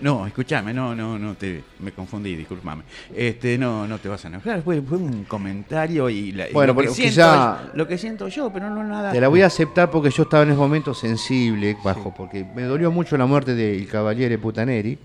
No, 0.00 0.26
escúchame, 0.26 0.72
no, 0.72 0.94
no, 0.94 1.18
no 1.18 1.34
te, 1.34 1.62
me 1.80 1.92
confundí, 1.92 2.36
discúlpame. 2.36 2.82
Este, 3.14 3.58
no, 3.58 3.86
no 3.86 3.98
te 3.98 4.08
vas 4.08 4.24
a 4.24 4.28
enojar. 4.28 4.62
Fue, 4.62 4.80
fue 4.80 4.96
un 4.98 5.24
comentario 5.24 6.08
y, 6.08 6.32
la, 6.32 6.46
Bueno, 6.52 6.72
lo, 6.72 6.80
que 6.80 6.88
quizá- 6.88 7.70
lo 7.74 7.86
que 7.88 7.98
siento 7.98 8.28
yo, 8.28 8.50
pero 8.52 8.70
no 8.70 8.84
nada. 8.84 9.10
Te 9.12 9.20
la 9.20 9.28
voy 9.28 9.42
a 9.42 9.46
aceptar 9.46 9.90
porque 9.90 10.10
yo 10.10 10.22
estaba 10.22 10.44
en 10.44 10.50
ese 10.50 10.58
momento 10.58 10.94
sensible, 10.94 11.76
bajo, 11.82 12.14
porque 12.14 12.44
me 12.54 12.62
dolió 12.62 12.90
mucho 12.92 13.16
la 13.16 13.26
muerte 13.26 13.54
del 13.54 13.86
caballero 13.88 14.38
Putaneri. 14.40 14.96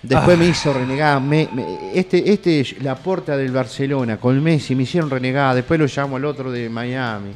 Después 0.00 0.36
Ah. 0.36 0.40
me 0.40 0.46
hizo 0.48 0.72
renegar. 0.72 1.20
me- 1.20 1.48
me- 1.52 1.98
este, 1.98 2.32
este, 2.32 2.64
la 2.82 2.94
puerta 2.94 3.36
del 3.36 3.50
Barcelona 3.50 4.16
con 4.18 4.40
Messi 4.40 4.76
me 4.76 4.84
hicieron 4.84 5.10
renegar. 5.10 5.56
Después 5.56 5.80
lo 5.80 5.86
llamo 5.86 6.16
al 6.16 6.24
otro 6.24 6.52
de 6.52 6.68
Miami. 6.70 7.32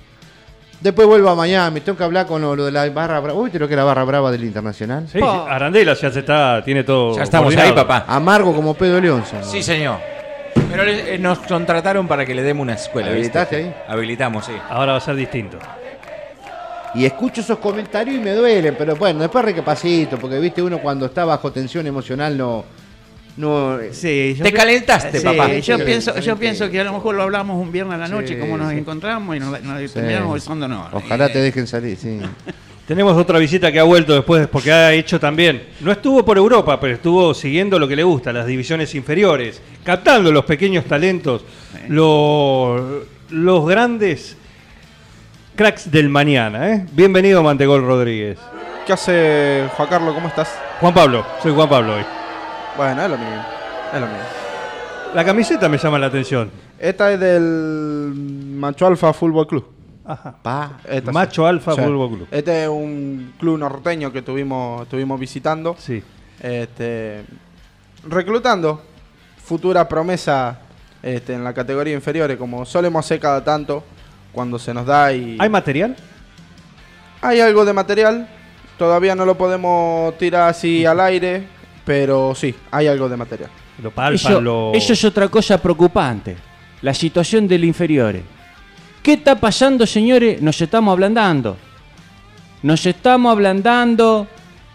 Después 0.83 1.07
vuelvo 1.07 1.29
a 1.31 1.35
Miami. 1.37 1.81
Tengo 1.81 1.97
que 1.97 2.05
hablar 2.05 2.27
con 2.27 2.43
lo, 2.43 2.57
lo 2.57 2.65
de 2.65 2.73
la 2.73 2.89
barra 2.91 3.21
brava. 3.21 3.41
¿Viste 3.43 3.59
lo 3.59 3.69
que 3.69 3.75
es 3.75 3.79
la 3.79 3.85
barra 3.85 4.05
brava 4.05 4.31
del 4.33 4.43
Internacional? 4.45 5.07
Sí, 5.09 5.21
Arandela 5.23 5.95
ya 5.95 6.11
se 6.11 6.19
está, 6.21 6.61
tiene 6.65 6.83
todo. 6.83 7.17
Ya 7.17 7.23
estamos 7.23 7.45
coordinado. 7.55 7.69
ahí, 7.69 7.75
papá. 7.75 8.05
Amargo 8.09 8.55
como 8.55 8.75
Pedro 8.75 9.01
León. 9.01 9.25
son. 9.29 9.45
Sí, 9.45 9.63
señor. 9.63 9.99
Pero 10.71 10.85
le- 10.85 11.15
eh, 11.15 11.19
nos 11.19 11.39
contrataron 11.41 12.09
para 12.09 12.27
que 12.27 12.35
le 12.35 12.43
demos 12.43 12.63
una 12.63 12.75
escuela. 12.75 13.09
¿viste? 13.11 13.39
¿Habilitaste 13.39 13.57
ahí? 13.57 13.75
Habilitamos, 13.89 14.45
sí. 14.47 14.53
Ahora 14.71 14.93
va 14.93 14.99
a 14.99 15.01
ser 15.01 15.15
distinto. 15.15 15.59
Y 16.95 17.07
escucho 17.07 17.41
esos 17.41 17.59
comentarios 17.59 18.17
y 18.17 18.19
me 18.19 18.33
duelen, 18.33 18.75
pero 18.77 18.97
bueno, 18.97 19.21
después 19.21 19.45
recapacito, 19.45 20.19
porque 20.19 20.39
viste 20.39 20.61
uno 20.61 20.79
cuando 20.79 21.07
está 21.07 21.25
bajo 21.25 21.51
tensión 21.51 21.87
emocional 21.87 22.37
no, 22.37 22.65
no, 23.37 23.81
eh, 23.81 23.91
Sí, 23.93 24.37
Te 24.43 24.53
calentaste, 24.53 25.19
Sí, 25.21 25.25
papá. 25.25 25.49
Yo 25.55 25.79
Sí, 25.79 25.85
pienso, 25.85 26.19
yo 26.21 26.37
pienso 26.37 26.71
que 26.71 26.81
a 26.81 26.85
lo 26.85 26.93
mejor 26.93 27.15
lo 27.15 27.23
hablamos 27.23 27.61
un 27.61 27.73
viernes 27.73 27.95
a 27.95 27.99
la 27.99 28.09
noche, 28.09 28.35
Sí, 28.35 28.41
como 28.41 28.57
nos 28.59 28.71
sí. 28.73 28.79
encontramos 28.79 29.35
y 29.37 29.41
nos, 29.41 29.63
nos 29.63 29.81
sí. 29.81 29.89
terminamos 29.95 30.35
besándonos. 30.35 30.89
Ojalá 30.93 31.27
Eh, 31.27 31.31
te 31.31 31.39
dejen 31.41 31.67
salir, 31.67 31.97
sí. 31.97 32.21
Tenemos 32.87 33.17
otra 33.17 33.39
visita 33.39 33.71
que 33.73 33.79
ha 33.79 33.85
vuelto 33.85 34.13
después 34.13 34.49
porque 34.49 34.71
ha 34.73 34.93
hecho 34.93 35.19
también. 35.19 35.63
No 35.81 35.93
estuvo 35.93 36.25
por 36.25 36.37
Europa, 36.37 36.79
pero 36.81 36.95
estuvo 36.95 37.33
siguiendo 37.33 37.79
lo 37.79 37.87
que 37.89 37.97
le 37.97 38.03
gusta, 38.03 38.33
las 38.33 38.45
divisiones 38.47 38.95
inferiores, 38.95 39.63
captando 39.85 40.31
los 40.33 40.45
pequeños 40.45 40.85
talentos, 40.85 41.45
los, 41.89 43.05
los 43.31 43.67
grandes 43.67 44.37
cracks 45.55 45.91
del 45.91 46.09
mañana. 46.09 46.71
¿eh? 46.75 46.87
Bienvenido, 46.93 47.43
Mantegol 47.43 47.83
Rodríguez. 47.87 48.39
¿Qué 48.87 48.93
hace 48.93 49.69
Juan 49.77 49.89
Carlos? 49.89 50.15
¿Cómo 50.15 50.27
estás? 50.29 50.53
Juan 50.81 50.93
Pablo, 50.93 51.25
soy 51.41 51.53
Juan 51.55 51.69
Pablo 51.69 51.95
hoy. 51.95 52.03
Bueno, 52.77 53.03
es 53.03 53.11
lo 53.11 53.19
mismo. 53.19 53.45
Es 53.93 54.01
lo 54.01 54.07
mismo. 54.07 54.23
La 55.15 55.25
camiseta 55.25 55.69
me 55.69 55.77
llama 55.79 55.99
la 55.99 56.07
atención. 56.07 56.51
Esta 56.79 57.13
es 57.13 57.21
del 57.21 58.13
Macho 58.57 58.87
Alfa 58.87 59.13
Fútbol 59.13 59.47
Club. 59.47 59.67
Ajá. 60.05 60.35
Pa. 60.43 60.79
Esta 60.89 61.13
Macho 61.13 61.47
Alfa 61.47 61.75
Sí. 61.75 61.81
Fútbol 61.83 62.09
Club. 62.17 62.29
Este 62.31 62.63
es 62.65 62.69
un 62.69 63.35
club 63.39 63.59
norteño 63.59 64.11
que 64.11 64.23
tuvimos, 64.23 64.83
estuvimos 64.83 65.21
visitando. 65.21 65.77
Sí. 65.79 66.03
Este, 66.41 67.25
reclutando 68.09 68.83
futura 69.45 69.87
promesa 69.89 70.59
este, 71.03 71.35
en 71.35 71.45
la 71.45 71.53
categoría 71.53 71.95
inferiores, 71.95 72.37
como 72.37 72.65
solemos 72.65 73.05
hacer 73.05 73.21
cada 73.21 73.45
tanto 73.45 73.85
cuando 74.33 74.59
se 74.59 74.73
nos 74.73 74.87
da 74.87 75.13
y 75.13 75.37
¿Hay 75.39 75.49
material? 75.51 75.95
hay 77.21 77.41
algo 77.41 77.65
de 77.65 77.73
material. 77.73 78.29
Todavía 78.79 79.15
no 79.15 79.25
lo 79.27 79.37
podemos 79.37 80.17
tirar 80.19 80.49
así 80.49 80.85
al 80.87 80.99
aire, 81.01 81.47
pero 81.85 82.35
sí, 82.35 82.55
hay 82.71 82.87
algo 82.87 83.09
de 83.09 83.17
material. 83.17 83.51
Lo 83.83 83.91
palpan, 83.91 84.15
Eso, 84.15 84.41
lo... 84.41 84.73
eso 84.75 84.93
es 84.93 85.05
otra 85.05 85.29
cosa 85.29 85.59
preocupante. 85.61 86.37
La 86.83 86.95
situación 86.95 87.47
del 87.49 87.65
inferiores. 87.65 88.23
¿Qué 89.03 89.15
está 89.15 89.35
pasando, 89.37 89.87
señores? 89.87 90.41
Nos 90.43 90.61
estamos 90.61 90.93
ablandando. 90.93 91.57
Nos 92.63 92.85
estamos 92.87 93.33
ablandando. 93.33 94.27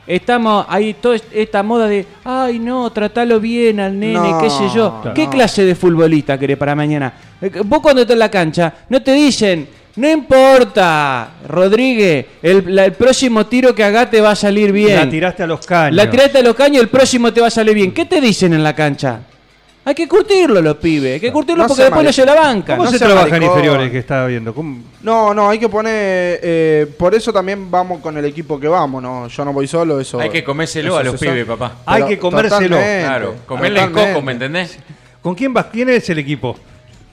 Estamos 0.05 0.65
ahí, 0.69 0.93
toda 0.93 1.17
esta 1.33 1.63
moda 1.63 1.85
de, 1.85 2.05
ay 2.23 2.59
no, 2.59 2.89
tratalo 2.91 3.41
bien 3.41 3.81
al 3.81 3.99
nene, 3.99 4.13
No, 4.13 4.39
qué 4.41 4.49
sé 4.49 4.69
yo. 4.73 5.01
Claro. 5.01 5.13
¿Qué 5.13 5.25
no. 5.25 5.31
clase 5.31 5.65
de 5.65 5.75
futbolista 5.75 6.39
querés 6.39 6.57
para 6.57 6.73
mañana? 6.75 7.11
Eh, 7.41 7.51
Vos 7.65 7.81
cuando 7.81 8.01
estás 8.03 8.13
en 8.13 8.19
la 8.19 8.31
cancha, 8.31 8.73
no 8.87 9.01
te 9.01 9.11
dicen, 9.11 9.67
no 9.97 10.09
importa, 10.09 11.31
Rodríguez, 11.47 12.25
el, 12.41 12.63
la- 12.75 12.85
el 12.85 12.93
próximo 12.93 13.45
tiro 13.47 13.75
que 13.75 13.83
hagas 13.83 14.09
te 14.09 14.21
va 14.21 14.31
a 14.31 14.35
salir 14.35 14.71
bien. 14.71 14.95
La 14.95 15.09
tiraste 15.09 15.43
a 15.43 15.47
los 15.47 15.65
caños. 15.65 15.95
La 15.95 16.09
tiraste 16.09 16.37
a 16.37 16.41
los 16.43 16.55
caños, 16.55 16.81
el 16.83 16.89
próximo 16.89 17.33
te 17.33 17.41
va 17.41 17.47
a 17.47 17.51
salir 17.51 17.73
bien. 17.75 17.91
¿Qué 17.93 18.05
te 18.05 18.21
dicen 18.21 18.53
en 18.53 18.63
la 18.63 18.73
cancha? 18.75 19.19
Hay 19.85 19.95
que 19.95 20.05
curtirlo 20.05 20.61
los 20.61 20.75
pibes, 20.75 21.13
hay 21.13 21.19
que 21.21 21.31
curtirlo 21.31 21.63
No 21.63 21.67
porque 21.69 21.83
después 21.83 22.03
lo 22.05 22.11
lleva 22.11 22.35
la 22.35 22.41
banca. 22.41 22.73
¿Cómo 22.75 22.83
no 22.85 22.91
se 22.91 22.99
sea 22.99 23.07
trabaja 23.07 23.37
en 23.37 23.43
inferiores 23.43 23.89
que 23.89 23.99
está 23.99 24.25
viendo? 24.25 24.53
¿Cómo? 24.53 24.81
No, 25.01 25.33
no, 25.33 25.49
hay 25.49 25.59
que 25.59 25.69
poner. 25.69 26.39
eh, 26.43 26.87
por 26.97 27.15
eso 27.15 27.31
también 27.31 27.71
vamos 27.71 28.01
con 28.01 28.17
el 28.17 28.25
equipo 28.25 28.59
que 28.59 28.67
vamos, 28.67 29.01
¿no? 29.01 29.29
Yo 29.29 29.45
no 29.45 29.53
voy 29.53 29.65
solo, 29.65 29.99
eso. 30.01 30.19
Hay 30.19 30.29
que 30.29 30.43
comérselo 30.43 30.89
eso 30.89 30.97
a 30.97 31.03
los 31.05 31.17
se 31.17 31.25
pibes, 31.25 31.45
papá. 31.45 31.77
Hay 31.85 32.03
que 32.03 32.19
comérselo. 32.19 32.75
totalmente, 32.75 33.01
Claro, 33.05 33.35
comerle 33.45 33.81
el 33.81 33.91
coco, 33.91 34.21
¿me 34.21 34.33
entendés? 34.33 34.77
¿Con 35.21 35.33
quién 35.35 35.53
vas? 35.53 35.67
¿Quién 35.71 35.87
es 35.89 36.09
el 36.09 36.19
equipo? 36.19 36.57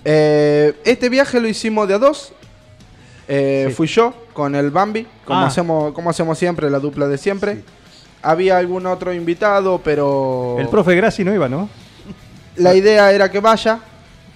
Eh, 0.05 0.75
este 0.85 1.09
viaje 1.09 1.39
lo 1.41 1.47
hicimos 1.49 1.87
de 1.87 1.95
a 1.95 1.99
dos. 1.99 2.33
Eh, 3.29 3.73
Fui 3.77 3.87
yo 3.87 4.13
con 4.33 4.55
el 4.55 4.71
Bambi, 4.71 5.07
como, 5.25 5.41
Ah. 5.41 5.47
hacemos, 5.47 5.93
como 5.95 6.11
hacemos 6.11 6.39
siempre, 6.39 6.69
la 6.71 6.79
dupla 6.79 7.07
de 7.09 7.17
siempre. 7.19 7.63
Había 8.23 8.57
algún 8.59 8.87
otro 8.87 9.13
invitado, 9.13 9.81
pero 9.85 10.57
El 10.59 10.69
profe 10.69 10.95
Grassi 10.95 11.25
no 11.25 11.35
iba, 11.35 11.49
¿no? 11.49 11.69
la 12.57 12.75
idea 12.75 13.11
era 13.13 13.31
que 13.31 13.41
vaya, 13.41 13.81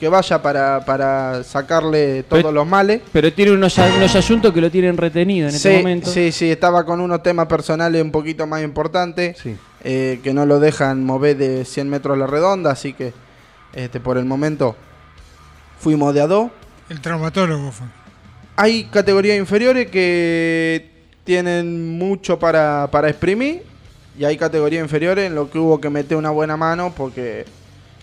que 0.01 0.09
vaya 0.09 0.43
para, 0.43 0.85
para 0.85 1.43
sacarle 1.45 2.23
todos 2.25 2.43
Pero- 2.43 2.53
los 2.53 2.67
males. 2.67 3.01
Pero 3.13 3.33
tiene 3.33 3.53
unos, 3.53 3.77
unos 3.79 4.15
asuntos 4.17 4.53
que 4.53 4.61
lo 4.61 4.71
tienen 4.71 4.97
retenido 4.97 5.47
en 5.49 5.53
Sí, 5.53 5.57
este 5.69 5.79
momento. 5.79 6.11
sí, 6.11 6.33
sí, 6.33 6.51
estaba 6.51 6.85
con 6.85 7.01
unos 7.01 7.23
temas 7.23 7.47
personales 7.47 8.03
un 8.03 8.11
poquito 8.11 8.47
más 8.47 8.63
importantes, 8.63 9.39
Sí. 9.39 9.57
eh, 9.85 10.21
que 10.23 10.33
no 10.35 10.47
lo 10.47 10.59
dejan 10.61 11.05
mover 11.05 11.37
de 11.37 11.65
100 11.65 11.89
metros 11.89 12.17
a 12.17 12.19
la 12.19 12.27
redonda, 12.27 12.71
así 12.73 12.93
que 12.93 13.13
este, 13.73 14.01
por 14.01 14.19
el 14.19 14.25
momento 14.25 14.75
fuimos 15.79 16.13
de 16.15 16.21
a 16.21 16.27
dos. 16.27 16.51
El 16.89 17.01
traumatólogo 17.01 17.71
fue. 17.71 17.87
Hay 18.61 18.85
categorías 18.85 19.39
inferiores 19.39 19.89
que 19.89 20.91
tienen 21.23 21.97
mucho 21.97 22.41
para, 22.41 22.89
para 22.91 23.09
exprimir 23.09 23.63
y 24.19 24.25
hay 24.25 24.37
categorías 24.37 24.83
inferiores 24.83 25.27
en 25.29 25.37
lo 25.37 25.49
que 25.49 25.59
hubo 25.59 25.81
que 25.81 25.89
meter 25.91 26.17
una 26.17 26.31
buena 26.31 26.57
mano 26.57 26.93
porque 26.97 27.45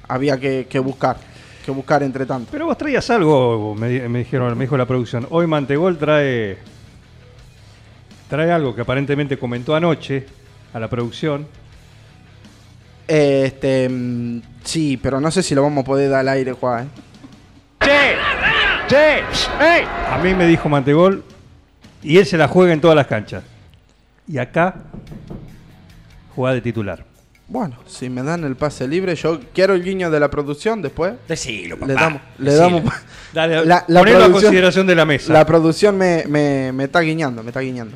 había 0.08 0.40
que, 0.40 0.66
que 0.70 0.80
buscar, 0.80 1.18
que 1.66 1.72
buscar 1.72 2.04
entre 2.04 2.26
tanto. 2.26 2.48
Pero 2.52 2.68
vos 2.68 2.78
traías 2.78 3.10
algo, 3.10 3.76
me, 3.76 3.90
di- 3.90 4.00
me 4.08 4.20
dijeron, 4.20 4.58
me 4.58 4.64
dijo 4.64 4.78
la 4.78 4.86
producción. 4.86 5.28
Hoy 5.30 5.46
Mantegol 5.46 5.98
trae 5.98 6.58
trae 8.30 8.50
algo 8.50 8.74
que 8.74 8.82
aparentemente 8.82 9.38
comentó 9.38 9.76
anoche 9.76 10.26
a 10.74 10.80
la 10.80 10.88
producción. 10.90 11.46
Este, 13.08 13.90
mm, 13.90 14.42
sí, 14.64 14.96
pero 15.04 15.20
no 15.20 15.30
sé 15.32 15.44
si 15.44 15.54
lo 15.54 15.64
vamos 15.64 15.82
a 15.82 15.86
poder 15.86 16.10
dar 16.10 16.22
al 16.22 16.30
aire, 16.30 16.54
Juan. 16.54 16.90
¿eh? 17.82 18.16
A 20.12 20.18
mí 20.24 20.34
me 20.34 20.46
dijo 20.46 20.70
Mantegol 20.70 21.24
y 22.04 22.18
él 22.18 22.26
se 22.26 22.38
la 22.38 22.48
juega 22.48 22.74
en 22.74 22.82
todas 22.82 22.96
las 22.96 23.08
canchas. 23.08 23.44
Y 24.28 24.38
acá 24.38 24.76
juega 26.36 26.54
de 26.56 26.62
titular. 26.62 27.04
Bueno, 27.48 27.76
si 27.86 28.10
me 28.10 28.24
dan 28.24 28.44
el 28.44 28.56
pase 28.56 28.88
libre, 28.88 29.16
yo 29.16 29.40
quiero 29.54 29.76
el 29.76 29.84
guiño 29.84 30.10
de 30.10 30.20
la 30.20 30.30
producción 30.32 30.82
después. 30.82 31.14
Decilo, 31.28 31.76
papá. 31.78 31.88
Le 31.88 31.94
damos, 31.94 32.22
le 32.40 32.52
Decilo. 32.52 32.64
damos. 32.80 32.94
Dale, 33.34 33.66
La- 33.66 33.86
la 33.88 34.00
ponelo 34.00 34.26
a 34.26 34.32
consideración 34.32 34.88
de 34.88 34.96
la 34.96 35.06
mesa. 35.06 35.32
La 35.34 35.46
producción 35.46 35.96
me, 35.98 36.24
me, 36.28 36.72
me 36.72 36.86
está 36.86 37.02
guiñando, 37.02 37.44
me 37.44 37.50
está 37.50 37.60
guiñando. 37.60 37.96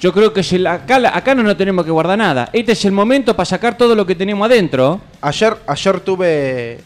Yo 0.00 0.12
creo 0.12 0.32
que 0.32 0.42
si 0.42 0.58
la- 0.58 0.74
acá, 0.74 0.96
acá 1.16 1.34
no 1.36 1.42
nos 1.44 1.56
tenemos 1.56 1.84
que 1.84 1.90
guardar 1.92 2.18
nada. 2.18 2.48
Este 2.52 2.72
es 2.72 2.84
el 2.84 2.92
momento 2.92 3.36
para 3.36 3.44
sacar 3.44 3.76
todo 3.78 3.94
lo 3.94 4.04
que 4.04 4.16
tenemos 4.16 4.44
adentro. 4.50 5.00
Ayer, 5.20 5.56
ayer 5.68 6.00
tuve, 6.00 6.80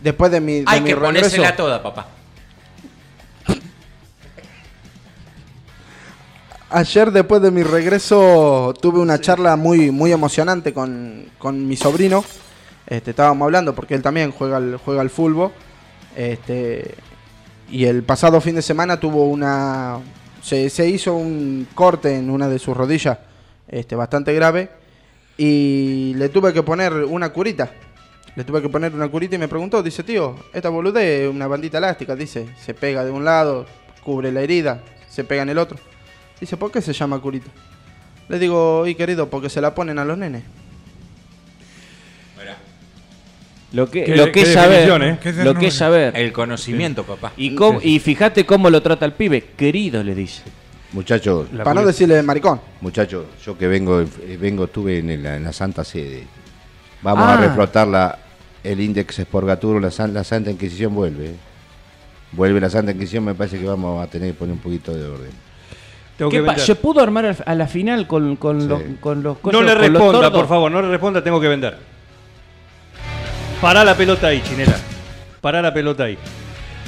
después 0.00 0.30
de 0.30 0.40
mi, 0.40 0.52
de 0.60 0.64
Hay 0.66 0.80
mi 0.80 0.90
que 0.90 0.94
regreso, 0.94 1.06
ponérsela 1.14 1.56
toda, 1.56 1.82
papá. 1.82 2.06
Ayer 6.70 7.10
después 7.10 7.42
de 7.42 7.50
mi 7.50 7.62
regreso 7.62 8.74
tuve 8.80 9.00
una 9.00 9.20
charla 9.20 9.56
muy, 9.56 9.90
muy 9.90 10.12
emocionante 10.12 10.72
con, 10.72 11.26
con 11.38 11.66
mi 11.66 11.76
sobrino. 11.76 12.24
Este, 12.86 13.10
estábamos 13.10 13.46
hablando 13.46 13.74
porque 13.74 13.94
él 13.94 14.02
también 14.02 14.32
juega 14.32 14.56
al, 14.56 14.76
juega 14.76 15.00
al 15.00 15.10
fútbol. 15.10 15.52
Este, 16.16 16.94
y 17.70 17.84
el 17.84 18.02
pasado 18.02 18.40
fin 18.40 18.54
de 18.54 18.62
semana 18.62 18.98
tuvo 18.98 19.28
una. 19.28 19.98
Se, 20.42 20.70
se 20.70 20.88
hizo 20.88 21.14
un 21.14 21.66
corte 21.74 22.16
en 22.16 22.30
una 22.30 22.48
de 22.48 22.58
sus 22.58 22.76
rodillas 22.76 23.18
este, 23.68 23.94
bastante 23.94 24.32
grave. 24.34 24.70
Y 25.36 26.14
le 26.16 26.30
tuve 26.30 26.52
que 26.52 26.62
poner 26.62 26.92
una 26.92 27.30
curita. 27.30 27.70
Le 28.34 28.44
tuve 28.44 28.62
que 28.62 28.68
poner 28.68 28.94
una 28.94 29.08
curita 29.08 29.34
y 29.34 29.38
me 29.38 29.48
preguntó, 29.48 29.82
dice, 29.82 30.02
tío, 30.02 30.36
esta 30.52 30.68
boludez 30.68 31.22
es 31.22 31.28
una 31.28 31.48
bandita 31.48 31.78
elástica, 31.78 32.14
dice, 32.14 32.48
se 32.64 32.72
pega 32.72 33.04
de 33.04 33.10
un 33.10 33.24
lado, 33.24 33.66
cubre 34.04 34.30
la 34.30 34.42
herida, 34.42 34.80
se 35.08 35.24
pega 35.24 35.42
en 35.42 35.48
el 35.48 35.58
otro. 35.58 35.76
Dice, 36.40 36.56
¿por 36.56 36.70
qué 36.70 36.80
se 36.80 36.92
llama 36.92 37.18
curita? 37.20 37.50
Le 38.28 38.38
digo, 38.38 38.86
y 38.86 38.94
querido, 38.94 39.28
porque 39.28 39.48
se 39.48 39.60
la 39.60 39.74
ponen 39.74 39.98
a 39.98 40.04
los 40.04 40.16
nenes. 40.18 40.42
Lo 43.70 43.90
que, 43.90 44.04
Qué- 44.04 44.16
lo 44.16 44.26
que 44.26 44.32
qué 44.32 44.40
es 44.42 44.52
saber. 44.54 45.02
¿eh? 45.02 45.18
Qué 45.22 45.32
Lo 45.44 45.54
que 45.54 45.66
es 45.66 45.74
saber. 45.74 46.16
El 46.16 46.32
conocimiento, 46.32 47.04
papá. 47.04 47.32
Y, 47.36 47.54
cómo- 47.54 47.80
y 47.82 47.98
fíjate 47.98 48.46
cómo 48.46 48.70
lo 48.70 48.80
trata 48.80 49.04
el 49.04 49.12
pibe. 49.12 49.44
Querido, 49.56 50.02
le 50.02 50.14
dice. 50.14 50.42
Muchachos, 50.92 51.52
La 51.52 51.64
Para 51.64 51.80
no 51.82 51.86
decirle 51.86 52.22
maricón. 52.22 52.62
muchachos, 52.80 53.26
yo 53.44 53.58
que 53.58 53.68
vengo, 53.68 54.00
eh, 54.00 54.38
vengo 54.40 54.64
estuve 54.64 54.98
en 55.00 55.22
la, 55.22 55.36
en 55.36 55.44
la 55.44 55.52
Santa 55.52 55.84
Sede. 55.84 56.26
Vamos 57.02 57.26
Ah. 57.26 57.34
a 57.34 57.36
reflotar 57.36 57.86
la, 57.88 58.18
el 58.64 58.80
índice 58.80 59.22
Sporgaturo, 59.24 59.80
la, 59.80 59.90
San- 59.90 60.14
la 60.14 60.24
Santa 60.24 60.50
Inquisición 60.50 60.94
vuelve. 60.94 61.26
eh. 61.26 61.34
Vuelve 62.32 62.58
la 62.60 62.70
Santa 62.70 62.92
Inquisición, 62.92 63.22
me 63.24 63.34
parece 63.34 63.58
que 63.58 63.66
vamos 63.66 64.02
a 64.02 64.08
tener 64.08 64.30
que 64.32 64.38
poner 64.38 64.54
un 64.54 64.60
poquito 64.60 64.94
de 64.96 65.06
orden. 65.06 65.30
Tengo 66.18 66.30
¿Qué 66.30 66.38
que 66.38 66.42
pa- 66.42 66.48
vender. 66.52 66.66
¿Se 66.66 66.74
pudo 66.74 67.00
armar 67.00 67.36
a 67.46 67.54
la 67.54 67.66
final 67.66 68.06
con, 68.06 68.36
con, 68.36 68.60
Sí. 68.60 68.66
los, 68.68 68.82
con 69.00 69.22
los 69.22 69.36
No 69.44 69.50
le 69.50 69.54
con 69.54 69.64
los 69.64 69.78
responda, 69.78 70.12
tordos? 70.20 70.32
por 70.32 70.48
favor, 70.48 70.70
no 70.70 70.82
le 70.82 70.88
responda, 70.88 71.22
tengo 71.24 71.40
que 71.40 71.48
vender. 71.48 71.78
Pará 73.60 73.84
la 73.84 73.96
pelota 73.96 74.26
ahí, 74.26 74.42
chinela. 74.42 74.76
Pará 75.40 75.62
la 75.62 75.72
pelota 75.72 76.04
ahí. 76.04 76.18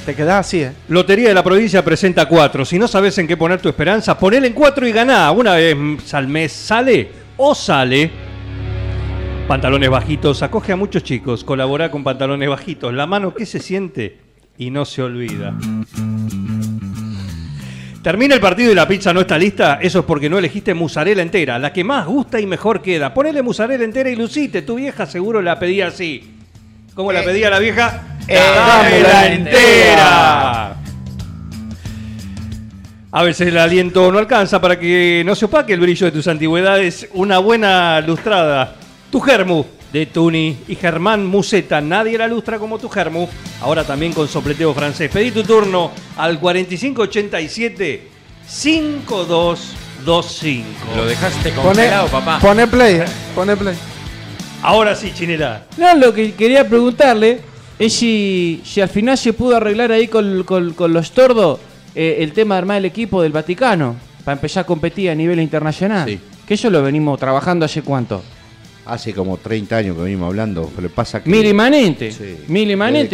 Te 0.05 0.15
quedás 0.15 0.45
así, 0.47 0.61
¿eh? 0.63 0.71
Lotería 0.89 1.29
de 1.29 1.33
la 1.33 1.43
provincia 1.43 1.83
presenta 1.83 2.25
cuatro. 2.27 2.65
Si 2.65 2.77
no 2.79 2.87
sabes 2.87 3.17
en 3.19 3.27
qué 3.27 3.37
poner 3.37 3.61
tu 3.61 3.69
esperanza, 3.69 4.17
ponele 4.17 4.47
en 4.47 4.53
cuatro 4.53 4.85
y 4.87 4.91
ganá. 4.91 5.31
Una 5.31 5.53
vez 5.53 6.13
al 6.13 6.27
mes 6.27 6.51
sale 6.51 7.09
o 7.37 7.53
sale. 7.55 8.09
Pantalones 9.47 9.89
bajitos, 9.89 10.41
acoge 10.43 10.71
a 10.71 10.75
muchos 10.75 11.03
chicos. 11.03 11.43
Colabora 11.43 11.91
con 11.91 12.03
pantalones 12.03 12.49
bajitos. 12.49 12.93
La 12.93 13.05
mano 13.05 13.33
que 13.33 13.45
se 13.45 13.59
siente 13.59 14.17
y 14.57 14.71
no 14.71 14.85
se 14.85 15.03
olvida. 15.03 15.53
Termina 18.01 18.33
el 18.33 18.41
partido 18.41 18.71
y 18.71 18.75
la 18.75 18.87
pizza 18.87 19.13
no 19.13 19.21
está 19.21 19.37
lista, 19.37 19.77
eso 19.79 19.99
es 19.99 20.05
porque 20.05 20.27
no 20.27 20.39
elegiste 20.39 20.73
mozzarella 20.73 21.21
entera, 21.21 21.59
la 21.59 21.71
que 21.71 21.83
más 21.83 22.07
gusta 22.07 22.39
y 22.39 22.47
mejor 22.47 22.81
queda. 22.81 23.13
Ponele 23.13 23.43
mozzarella 23.43 23.83
entera 23.83 24.09
y 24.09 24.15
lucite, 24.15 24.63
tu 24.63 24.75
vieja 24.75 25.05
seguro 25.05 25.39
la 25.39 25.59
pedía 25.59 25.87
así. 25.87 26.37
¿Cómo 26.95 27.11
la 27.11 27.23
pedía 27.23 27.51
la 27.51 27.59
vieja? 27.59 28.01
¡Dámela 28.27 29.27
entera! 29.27 30.75
A 33.11 33.23
veces 33.23 33.49
el 33.49 33.57
aliento 33.59 34.11
no 34.11 34.17
alcanza 34.17 34.59
para 34.59 34.79
que 34.79 35.21
no 35.23 35.35
se 35.35 35.45
opaque 35.45 35.73
el 35.73 35.79
brillo 35.79 36.07
de 36.07 36.11
tus 36.11 36.27
antigüedades. 36.27 37.07
Una 37.13 37.37
buena 37.37 38.01
lustrada. 38.01 38.77
Tu 39.11 39.19
germu 39.19 39.63
de 39.91 40.05
Tuni 40.05 40.57
y 40.67 40.75
Germán 40.75 41.25
Museta. 41.25 41.81
Nadie 41.81 42.17
la 42.17 42.27
lustra 42.27 42.59
como 42.59 42.79
tu 42.79 42.89
germu. 42.89 43.27
Ahora 43.61 43.83
también 43.83 44.13
con 44.13 44.27
sopleteo 44.27 44.73
francés. 44.73 45.09
Pedí 45.11 45.31
tu 45.31 45.43
turno 45.43 45.91
al 46.17 46.39
4587 46.39 48.07
5225. 48.47 50.65
Lo 50.95 51.05
dejaste 51.05 51.51
Pone, 51.51 51.63
congelado, 51.67 52.07
papá. 52.07 52.39
pone 52.39 52.67
play, 52.67 53.01
pone 53.35 53.55
play. 53.55 53.75
Ahora 54.63 54.95
sí, 54.95 55.11
Chinela. 55.13 55.65
No, 55.77 55.95
lo 55.95 56.13
que 56.13 56.33
quería 56.33 56.67
preguntarle 56.67 57.39
es 57.79 57.93
si, 57.93 58.61
si 58.63 58.79
al 58.81 58.89
final 58.89 59.17
se 59.17 59.33
pudo 59.33 59.55
arreglar 59.57 59.91
ahí 59.91 60.07
con, 60.07 60.43
con- 60.43 60.73
con 60.73 60.93
los 60.93 61.11
tordos 61.11 61.59
eh, 61.95 62.17
el 62.19 62.31
tema 62.33 62.55
de 62.55 62.59
armar 62.59 62.77
el 62.77 62.85
equipo 62.85 63.21
del 63.23 63.31
Vaticano 63.31 63.95
para 64.23 64.33
empezar 64.33 64.63
a 64.63 64.67
competir 64.67 65.09
a 65.09 65.15
nivel 65.15 65.39
internacional. 65.39 66.07
Sí. 66.07 66.19
Que 66.47 66.53
eso 66.55 66.69
lo 66.69 66.83
venimos 66.83 67.19
trabajando 67.19 67.65
hace 67.65 67.81
cuánto. 67.81 68.21
Hace 68.91 69.13
como 69.13 69.37
30 69.37 69.77
años 69.77 69.95
que 69.95 70.03
venimos 70.03 70.27
hablando, 70.27 70.69
pero 70.75 70.89
pasa 70.89 71.23
que... 71.23 71.29
Mil 71.29 71.45
imanente. 71.47 72.11
Sí. 72.11 72.37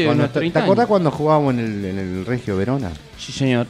De 0.03 0.10
unos 0.10 0.34
¿Te, 0.34 0.39
30 0.39 0.60
te 0.60 0.63
acordás 0.63 0.79
años. 0.84 0.89
cuando 0.89 1.12
jugábamos 1.12 1.53
en 1.53 1.60
el, 1.60 1.86
en 1.86 2.00
el 2.00 2.25
Regio 2.25 2.57
Verona? 2.57 2.91
Sí, 3.17 3.31
señor. 3.31 3.67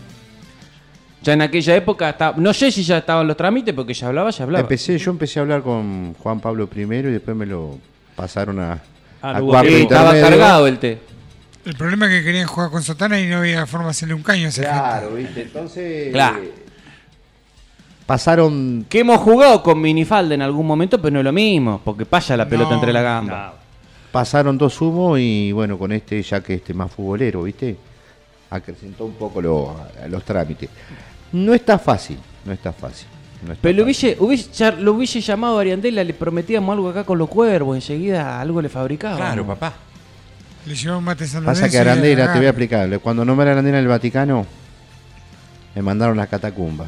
Ya 1.21 1.33
en 1.33 1.41
aquella 1.41 1.75
época, 1.75 2.09
estaba- 2.11 2.37
no 2.37 2.53
sé 2.53 2.71
si 2.71 2.83
ya 2.83 2.99
estaban 2.99 3.27
los 3.27 3.35
trámites, 3.35 3.73
porque 3.73 3.93
ya 3.93 4.07
hablaba, 4.07 4.29
ya 4.29 4.43
hablaba. 4.45 4.61
Empecé, 4.61 4.97
yo 4.97 5.11
empecé 5.11 5.39
a 5.39 5.41
hablar 5.41 5.61
con 5.63 6.13
Juan 6.13 6.39
Pablo 6.39 6.69
I 6.73 6.79
y 6.81 6.85
después 7.11 7.35
me 7.35 7.45
lo 7.45 7.77
pasaron 8.15 8.59
a, 8.59 8.81
Ah, 9.21 9.37
a 9.37 9.41
cuarto 9.41 9.69
Sí, 9.69 9.81
estaba 9.81 10.11
cargado 10.11 10.67
el 10.67 10.77
té. 10.79 10.99
El 11.65 11.75
problema 11.75 12.05
es 12.05 12.19
que 12.19 12.23
querían 12.23 12.47
jugar 12.47 12.69
con 12.69 12.81
Sotana 12.83 13.19
y 13.19 13.25
no 13.27 13.39
había 13.39 13.65
forma 13.65 13.87
de 13.87 13.91
hacerle 13.91 14.13
un 14.13 14.23
caño 14.23 14.45
a 14.45 14.49
esa 14.49 14.61
gente. 14.61 14.77
Claro, 14.77 15.15
viste, 15.15 15.41
entonces... 15.41 16.11
Claro. 16.13 16.39
Pasaron... 18.07 18.85
Que 18.89 19.01
hemos 19.01 19.19
jugado 19.19 19.61
con 19.61 19.79
minifalda 19.79 20.33
en 20.33 20.41
algún 20.41 20.65
momento, 20.65 20.99
pero 20.99 21.11
no 21.13 21.19
es 21.19 21.25
lo 21.25 21.33
mismo, 21.33 21.81
porque 21.83 22.05
pasa 22.05 22.35
la 22.35 22.47
pelota 22.47 22.69
No, 22.71 22.75
entre 22.77 22.93
la 22.93 23.01
gamba. 23.01 23.53
Pasaron 24.11 24.57
dos 24.57 24.81
humos 24.81 25.19
y 25.19 25.51
bueno, 25.51 25.77
con 25.77 25.91
este, 25.91 26.23
ya 26.23 26.41
que 26.41 26.55
este 26.55 26.73
más 26.73 26.89
futbolero, 26.89 27.43
¿viste? 27.43 27.75
Acrecentó 28.49 29.05
un 29.05 29.13
poco 29.15 29.41
lo- 29.41 29.75
los 30.09 30.23
trámites. 30.23 30.69
No 31.33 31.53
está 31.53 31.77
fácil, 31.77 32.17
no 32.45 32.53
está 32.53 32.71
fácil. 32.71 33.07
no 33.45 33.51
está 33.51 33.61
Pero 33.61 33.79
lo 33.79 33.85
fácil. 33.85 34.15
hubiese, 34.19 34.71
lo 34.81 34.93
hubiese 34.93 35.19
llamado 35.19 35.57
a 35.57 35.61
Ariandela, 35.61 36.01
le 36.05 36.13
prometíamos 36.13 36.71
algo 36.73 36.89
acá 36.89 37.03
con 37.03 37.17
los 37.17 37.27
cuervos, 37.27 37.75
enseguida 37.75 38.39
algo 38.39 38.61
le 38.61 38.69
fabricaba. 38.69 39.17
Claro, 39.17 39.45
papá. 39.45 39.73
Le 40.65 40.73
llevó 40.75 40.97
un 40.97 41.03
mate 41.03 41.27
San 41.27 41.43
Pasa 41.43 41.69
que 41.69 41.77
Arandela, 41.77 42.31
te 42.31 42.39
voy 42.39 42.45
a 42.47 42.49
explicar, 42.51 42.99
cuando 43.01 43.25
no 43.25 43.35
me 43.35 43.43
la 43.43 43.51
Arandela 43.51 43.77
en 43.79 43.83
el 43.83 43.89
Vaticano, 43.89 44.45
me 45.75 45.81
mandaron 45.81 46.17
a 46.17 46.21
las 46.23 46.29
catacumbas. 46.29 46.87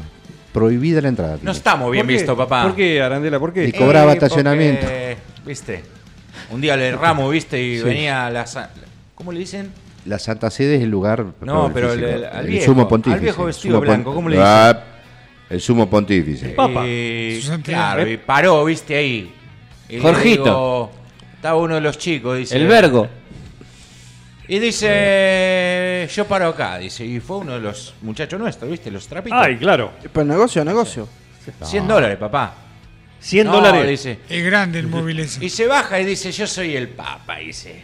Prohibida 0.52 1.00
la 1.00 1.08
entrada. 1.08 1.38
No 1.42 1.52
estamos 1.52 1.90
bien 1.92 2.04
¿Por 2.04 2.08
qué? 2.08 2.14
visto, 2.18 2.36
papá. 2.36 2.64
¿Por 2.64 2.74
qué, 2.74 3.00
Arandela? 3.00 3.38
¿Por 3.38 3.52
qué? 3.52 3.66
Y 3.68 3.72
cobraba 3.72 4.10
Eh, 4.12 4.14
estacionamiento. 4.14 4.80
porque, 4.82 5.16
Viste. 5.46 5.82
Un 6.50 6.60
día 6.60 6.76
le 6.76 6.88
erramos, 6.88 7.30
viste, 7.30 7.62
y 7.62 7.78
Sí. 7.78 7.84
venía 7.84 8.28
la. 8.30 8.44
¿Cómo 9.14 9.30
le 9.32 9.38
dicen? 9.38 9.70
La 10.06 10.18
Santa 10.18 10.50
Sede 10.50 10.76
es 10.76 10.82
el 10.82 10.90
lugar. 10.90 11.24
No, 11.42 11.70
pero 11.72 11.90
físico, 11.90 12.06
el- 12.08 12.24
al 12.24 12.44
el 12.44 12.50
viejo, 12.50 12.64
sumo 12.66 12.88
pontífice. 12.88 13.14
al 13.14 13.20
viejo 13.20 13.42
el 13.42 13.46
vestido 13.48 13.74
sumo 13.76 13.80
blanco, 13.86 14.14
¿cómo 14.14 14.28
le 14.28 14.38
Ah, 14.40 14.82
El 15.48 15.60
sumo 15.60 15.88
pontífice. 15.90 16.48
Papa. 16.50 16.84
Claro, 17.64 18.08
y 18.08 18.16
paró, 18.16 18.64
viste, 18.64 18.96
ahí. 18.96 19.32
Y 19.88 19.98
Jorgito. 19.98 20.44
digo, 20.44 20.90
estaba 21.34 21.56
uno 21.58 21.74
de 21.76 21.80
los 21.80 21.98
chicos, 21.98 22.38
dice. 22.38 22.56
El 22.56 22.66
vergo. 22.66 23.08
Y 24.48 24.58
dice, 24.58 24.88
yo 26.08 26.26
paro 26.26 26.48
acá, 26.48 26.78
dice. 26.78 27.04
Y 27.04 27.20
fue 27.20 27.38
uno 27.38 27.52
de 27.54 27.60
los 27.60 27.94
muchachos 28.02 28.38
nuestros, 28.40 28.70
viste, 28.70 28.90
los 28.90 29.06
trapitos. 29.06 29.38
Ay, 29.40 29.56
claro. 29.56 29.92
Pues 30.12 30.26
negocio, 30.26 30.64
negocio. 30.64 31.08
100 31.62 31.88
dólares, 31.88 32.16
papá. 32.18 32.54
100 33.20 33.46
No, 33.46 33.52
dólares. 33.54 33.88
dice. 33.88 34.18
Es 34.28 34.44
grande 34.44 34.78
el 34.78 34.86
móvil 34.86 35.20
ese. 35.20 35.44
Y 35.44 35.50
se 35.50 35.66
baja 35.66 36.00
y 36.00 36.04
dice, 36.04 36.30
yo 36.32 36.46
soy 36.46 36.76
el 36.76 36.88
papa, 36.88 37.36
dice. 37.38 37.80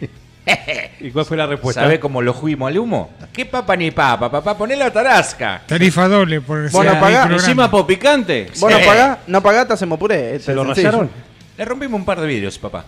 ¿Y 1.01 1.11
cuál 1.11 1.25
fue 1.25 1.35
la 1.37 1.45
respuesta? 1.45 1.81
¿Sabe 1.81 1.99
cómo 1.99 2.21
lo 2.21 2.33
fuimos 2.33 2.69
al 2.69 2.77
humo? 2.79 3.11
¿Qué 3.33 3.45
papa 3.45 3.75
ni 3.75 3.91
papa? 3.91 4.31
Papá, 4.31 4.57
poné 4.57 4.75
la 4.77 4.91
tarasca. 4.91 5.61
Tarifa 5.67 6.07
doble 6.07 6.39
por 6.41 6.63
Vos 6.71 6.71
ser 6.83 6.85
no 6.93 6.99
pagás, 6.99 7.27
vehículo 7.27 7.35
Encima 7.39 7.69
por 7.69 7.85
picante. 7.85 8.47
Vos 8.59 8.71
no 8.71 8.79
Sí. 8.79 8.85
pagás, 8.85 9.17
no 9.27 9.43
pagás, 9.43 9.67
te 9.67 9.73
hacemos 9.73 9.99
puré. 9.99 10.35
Este 10.35 10.45
¿Se 10.45 10.53
lo 10.55 10.61
es 10.61 10.67
sencillo. 10.67 10.87
rayaron? 10.91 11.09
Le 11.57 11.65
rompimos 11.65 11.99
un 11.99 12.05
par 12.05 12.21
de 12.21 12.27
vidrios, 12.27 12.57
papá. 12.57 12.85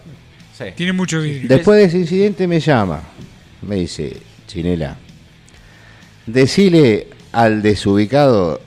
Sí. 0.57 0.65
Tiene 0.75 0.93
mucho 0.93 1.19
vidrio. 1.21 1.49
Después 1.49 1.77
de 1.79 1.83
ese 1.85 1.97
incidente 1.97 2.47
me 2.47 2.59
llama. 2.59 3.01
Me 3.61 3.75
dice, 3.75 4.15
Chinela, 4.47 4.95
decile 6.31 7.07
al 7.31 7.61
desubicado 7.61 8.59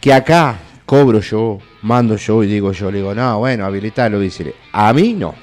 que 0.00 0.12
acá 0.12 0.58
cobro 0.84 1.20
yo, 1.20 1.58
mando 1.82 2.16
yo 2.16 2.42
y 2.42 2.46
digo 2.46 2.72
yo. 2.72 2.90
Le 2.90 2.98
digo, 2.98 3.14
no, 3.14 3.38
bueno, 3.38 3.64
habilitalo. 3.64 4.20
Dice, 4.20 4.54
a 4.72 4.92
mí 4.92 5.14
no. 5.14 5.34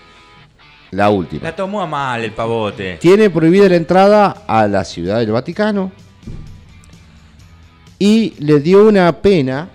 La 0.92 1.10
última. 1.10 1.44
La 1.44 1.56
tomó 1.56 1.82
a 1.82 1.88
mal 1.88 2.24
el 2.24 2.34
pavote. 2.34 2.98
Tiene 3.02 3.30
prohibida 3.30 3.68
la 3.68 3.76
entrada 3.78 4.44
a 4.48 4.68
la 4.68 4.84
ciudad 4.86 5.18
del 5.20 5.32
Vaticano 5.32 5.92
y 8.00 8.34
le 8.40 8.60
dio 8.60 8.88
una 8.88 9.12
pena, 9.22 9.70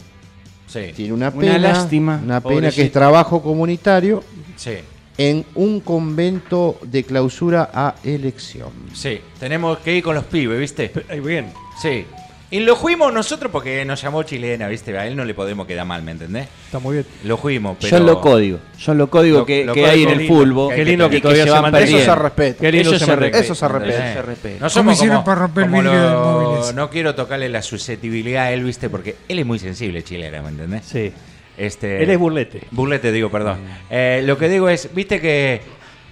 Sí, 0.66 0.92
tiene 0.94 1.14
una 1.14 1.29
Una 1.31 1.40
pena, 1.40 1.59
lástima. 1.59 2.20
una 2.22 2.40
pena 2.42 2.70
que 2.70 2.83
es 2.83 2.92
trabajo 2.92 3.42
comunitario 3.42 4.22
sí, 4.55 4.72
en 5.18 5.44
un 5.57 5.81
convento 5.81 6.78
de 6.83 7.02
clausura 7.04 7.70
a 7.74 7.94
elección. 8.04 8.70
sí. 8.94 9.20
Tenemos 9.38 9.78
que 9.78 9.96
ir 9.96 10.02
con 10.02 10.14
los 10.14 10.24
pibes, 10.24 10.59
¿viste? 10.59 10.92
Ay, 11.09 11.20
bien. 11.20 11.52
Sí. 11.83 12.07
Y 12.50 12.61
lo 12.61 12.76
fuimos 12.76 13.12
nosotros 13.12 13.52
porque 13.52 13.85
nos 13.85 14.00
llamó 14.00 14.22
chilena, 14.22 14.68
¿viste? 14.68 14.96
A 14.96 15.07
él 15.07 15.14
no 15.14 15.24
le 15.26 15.35
podemos 15.35 15.66
quedar 15.66 15.85
mal, 15.87 16.02
¿me 16.02 16.12
entendés? 16.12 16.48
Está 16.64 16.78
muy 16.78 16.94
bien. 16.94 17.07
Lo 17.24 17.37
fuimos, 17.37 17.76
pero... 17.78 17.98
Son 17.98 18.07
los 18.07 18.18
códigos. 18.20 18.61
Son 18.78 18.96
los 18.96 19.11
códigos 19.11 19.40
Lo- 19.40 19.46
que, 19.46 19.66
lo 19.66 19.74
que 19.74 19.85
hay 19.85 20.04
en 20.04 20.09
el 20.09 20.26
fútbol. 20.26 20.74
Qué 20.74 20.83
lindo 20.85 21.11
que, 21.11 21.16
que 21.16 21.20
todavía 21.22 21.44
se 21.44 21.50
se, 21.50 21.61
van. 21.61 21.74
Eso 21.76 21.98
se 21.98 22.14
respeta. 22.14 22.61
Qué 22.61 22.72
lindo 22.72 22.90
Eso 22.94 23.04
se 23.04 23.16
respeta. 23.16 23.38
Eso 23.44 23.54
se 23.54 23.68
respeta. 23.68 24.12
Se 24.14 24.22
respeta. 24.22 24.54
No 24.54 24.59
¿Cómo 24.61 24.70
somos 24.70 24.94
hicieron 24.94 25.16
como, 25.16 25.24
para 25.26 25.40
romper 25.42 25.64
como 25.64 25.83
lo-? 25.83 26.72
No 26.72 26.88
quiero 26.90 27.14
tocarle 27.14 27.50
la 27.50 27.61
susceptibilidad 27.61 28.44
a 28.44 28.52
él, 28.52 28.64
¿viste? 28.64 28.88
Porque 28.88 29.16
él 29.28 29.38
es 29.40 29.44
muy 29.46 29.59
sensible, 29.59 30.02
chilena, 30.02 30.40
¿me 30.40 30.48
entendés? 30.48 30.85
Sí. 30.87 31.12
Este, 31.59 32.03
Él 32.03 32.11
es 32.11 32.18
burlete. 32.18 32.62
Burlete, 32.71 33.11
digo, 33.12 33.31
perdón. 33.31 33.59
Eh, 33.90 34.23
lo 34.25 34.38
que 34.38 34.49
digo 34.49 34.68
es, 34.68 34.94
viste 34.94 35.21
que 35.21 35.61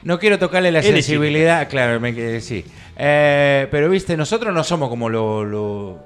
no 0.02 0.18
quiero 0.18 0.38
tocarle 0.38 0.72
la 0.72 0.80
Él 0.80 0.84
sensibilidad, 0.86 1.68
claro, 1.68 2.00
me, 2.00 2.14
que- 2.14 2.40
sí. 2.40 2.64
Eh, 2.98 3.68
pero 3.70 3.88
viste, 3.88 4.16
nosotros 4.16 4.52
no 4.52 4.64
somos 4.64 4.88
como 4.88 5.08
lo, 5.08 5.44
lo- 5.44 5.98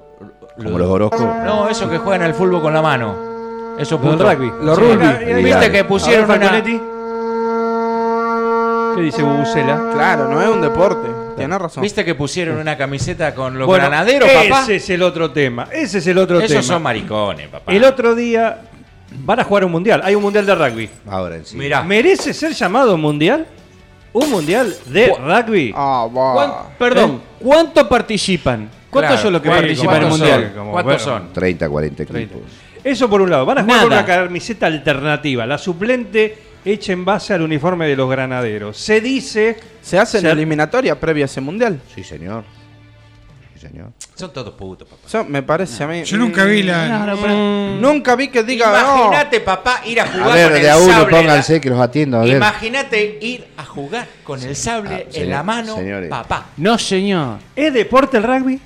lo- 0.57 0.63
Como 0.63 0.77
los 0.77 0.87
Orozco. 0.89 1.17
No, 1.45 1.69
esos 1.69 1.89
que 1.89 1.97
juegan 1.97 2.21
al 2.21 2.33
fútbol 2.35 2.61
con 2.61 2.73
la 2.73 2.81
mano. 2.81 3.75
Eso 3.79 3.99
Los 4.03 4.19
rugby. 4.19 4.51
Los 4.61 4.77
Sí, 4.77 4.83
rugby. 4.83 5.43
Viste 5.43 5.71
que 5.71 5.83
pusieron 5.85 6.27
ver, 6.27 6.37
una... 6.37 6.49
Falconetti. 6.49 6.81
¿Qué 8.95 9.01
dice 9.03 9.23
Bubucela? 9.23 9.91
Claro, 9.93 10.27
no 10.27 10.41
es 10.41 10.49
un 10.49 10.61
deporte. 10.61 11.07
Tienes 11.37 11.57
razón. 11.59 11.81
Viste 11.81 12.03
que 12.03 12.13
pusieron 12.13 12.57
una 12.57 12.77
camiseta 12.77 13.33
con 13.33 13.57
los 13.57 13.65
Bueno, 13.65 13.85
granaderos, 13.87 14.29
ese 14.29 14.49
papá. 14.49 14.65
es 14.71 14.89
el 14.89 15.01
otro 15.01 15.31
tema. 15.31 15.67
Ese 15.71 15.99
es 15.99 16.07
el 16.07 16.17
otro 16.17 16.37
Esos 16.39 16.49
tema. 16.49 16.61
son 16.63 16.83
maricones, 16.83 17.47
papá. 17.47 17.71
El 17.71 17.83
otro 17.85 18.13
día 18.13 18.59
van 19.11 19.39
a 19.39 19.43
jugar 19.43 19.65
un 19.65 19.71
mundial. 19.71 20.01
Hay 20.03 20.15
un 20.15 20.21
mundial 20.23 20.45
de 20.45 20.55
rugby. 20.55 20.89
Ahora 21.07 21.35
en 21.35 21.45
sí. 21.45 21.57
Mirá. 21.57 21.83
¿Merece 21.83 22.33
ser 22.33 22.53
llamado 22.53 22.97
mundial? 22.97 23.45
¿Un 24.13 24.29
mundial 24.29 24.75
de 24.87 25.07
rugby? 25.17 25.73
Ah, 25.75 26.05
va. 26.13 26.33
¿Cuán- 26.33 26.51
perdón, 26.77 27.21
¿cuántos 27.39 27.87
participan? 27.87 28.69
¿Cuántos 28.89 29.11
Claro, 29.11 29.21
son 29.23 29.33
los 29.33 29.41
que 29.41 29.47
¿cuántos- 29.47 29.67
participan 29.67 29.95
en 29.95 30.01
el 30.03 30.09
cuántos 30.09 30.19
mundial? 30.29 30.51
son? 30.55 30.71
¿Cuántos 30.71 31.01
son? 31.01 31.33
30, 31.33 31.69
40 31.69 32.03
equipos. 32.03 32.41
Eso 32.83 33.09
por 33.09 33.21
un 33.21 33.29
lado. 33.29 33.45
Van 33.45 33.59
a 33.59 33.63
jugar 33.63 33.79
con 33.81 33.89
Nada. 33.89 34.01
una 34.03 34.05
camiseta 34.27 34.65
alternativa. 34.67 35.45
La 35.45 35.57
suplente 35.57 36.37
hecha 36.65 36.91
en 36.91 37.05
base 37.05 37.33
al 37.33 37.41
uniforme 37.41 37.87
de 37.87 37.95
los 37.95 38.09
granaderos. 38.09 38.75
Se 38.77 38.99
dice. 38.99 39.57
¿Se 39.81 39.97
hace 39.97 40.17
en 40.17 40.23
Se- 40.23 40.31
eliminatoria 40.31 40.99
previa 40.99 41.23
a 41.23 41.27
ese 41.27 41.39
mundial? 41.41 41.79
Sí, 41.95 42.03
señor. 42.03 42.43
Señor. 43.61 43.91
Son 44.15 44.33
todos 44.33 44.53
putos, 44.55 44.87
papá. 44.87 45.23
Me 45.29 45.43
parece 45.43 45.83
a 45.83 45.87
mí. 45.87 46.03
Yo 46.03 46.17
nunca 46.17 46.43
vi 46.45 46.63
la. 46.63 47.15
Mm, 47.15 47.79
Nunca 47.79 48.15
vi 48.15 48.27
que 48.29 48.43
diga. 48.43 48.71
no. 48.81 49.05
Imagínate, 49.05 49.39
papá, 49.41 49.81
ir 49.85 50.01
a 50.01 50.07
jugar 50.07 50.31
A 50.31 50.33
ver, 50.35 50.47
con 50.47 50.55
el 50.57 50.61
de 50.63 50.69
a 50.71 50.77
uno 50.77 50.93
sable. 50.93 51.15
pónganse 51.15 51.61
que 51.61 51.69
los 51.69 51.79
atiendo. 51.79 52.17
A 52.17 52.21
ver. 52.25 52.37
Imagínate 52.37 53.19
ir 53.21 53.45
a 53.57 53.63
jugar 53.65 54.07
con 54.23 54.41
el 54.41 54.55
sable 54.55 54.95
Ah, 54.95 54.99
en 55.05 55.11
señor- 55.13 55.27
la 55.29 55.43
mano, 55.43 55.75
señores. 55.75 56.09
papá. 56.09 56.47
No, 56.57 56.77
señor. 56.77 57.37
¿Es 57.55 57.73
deporte 57.73 58.17
el 58.17 58.23
rugby? 58.23 58.59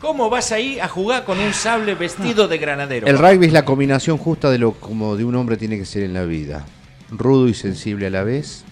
¿Cómo 0.00 0.30
vas 0.30 0.52
a 0.52 0.60
ir 0.60 0.80
a 0.80 0.86
jugar 0.86 1.24
con 1.24 1.40
un 1.40 1.52
sable 1.52 1.96
vestido 1.96 2.46
de 2.46 2.58
granadero? 2.58 3.08
El 3.08 3.18
rugby 3.18 3.46
es 3.46 3.52
la 3.52 3.64
combinación 3.64 4.16
justa 4.16 4.48
de 4.50 4.58
lo 4.58 4.72
como 4.72 5.16
de 5.16 5.24
un 5.24 5.34
hombre 5.34 5.56
tiene 5.56 5.76
que 5.76 5.84
ser 5.84 6.04
en 6.04 6.14
la 6.14 6.22
vida. 6.22 6.64
Rudo 7.10 7.48
y 7.48 7.54
sensible 7.54 8.06
a 8.06 8.10
la 8.10 8.22
vez. 8.22 8.64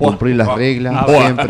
Cumplir 0.00 0.36
las 0.36 0.48
reglas 0.48 0.94
Ah, 0.96 1.04
siempre. 1.06 1.46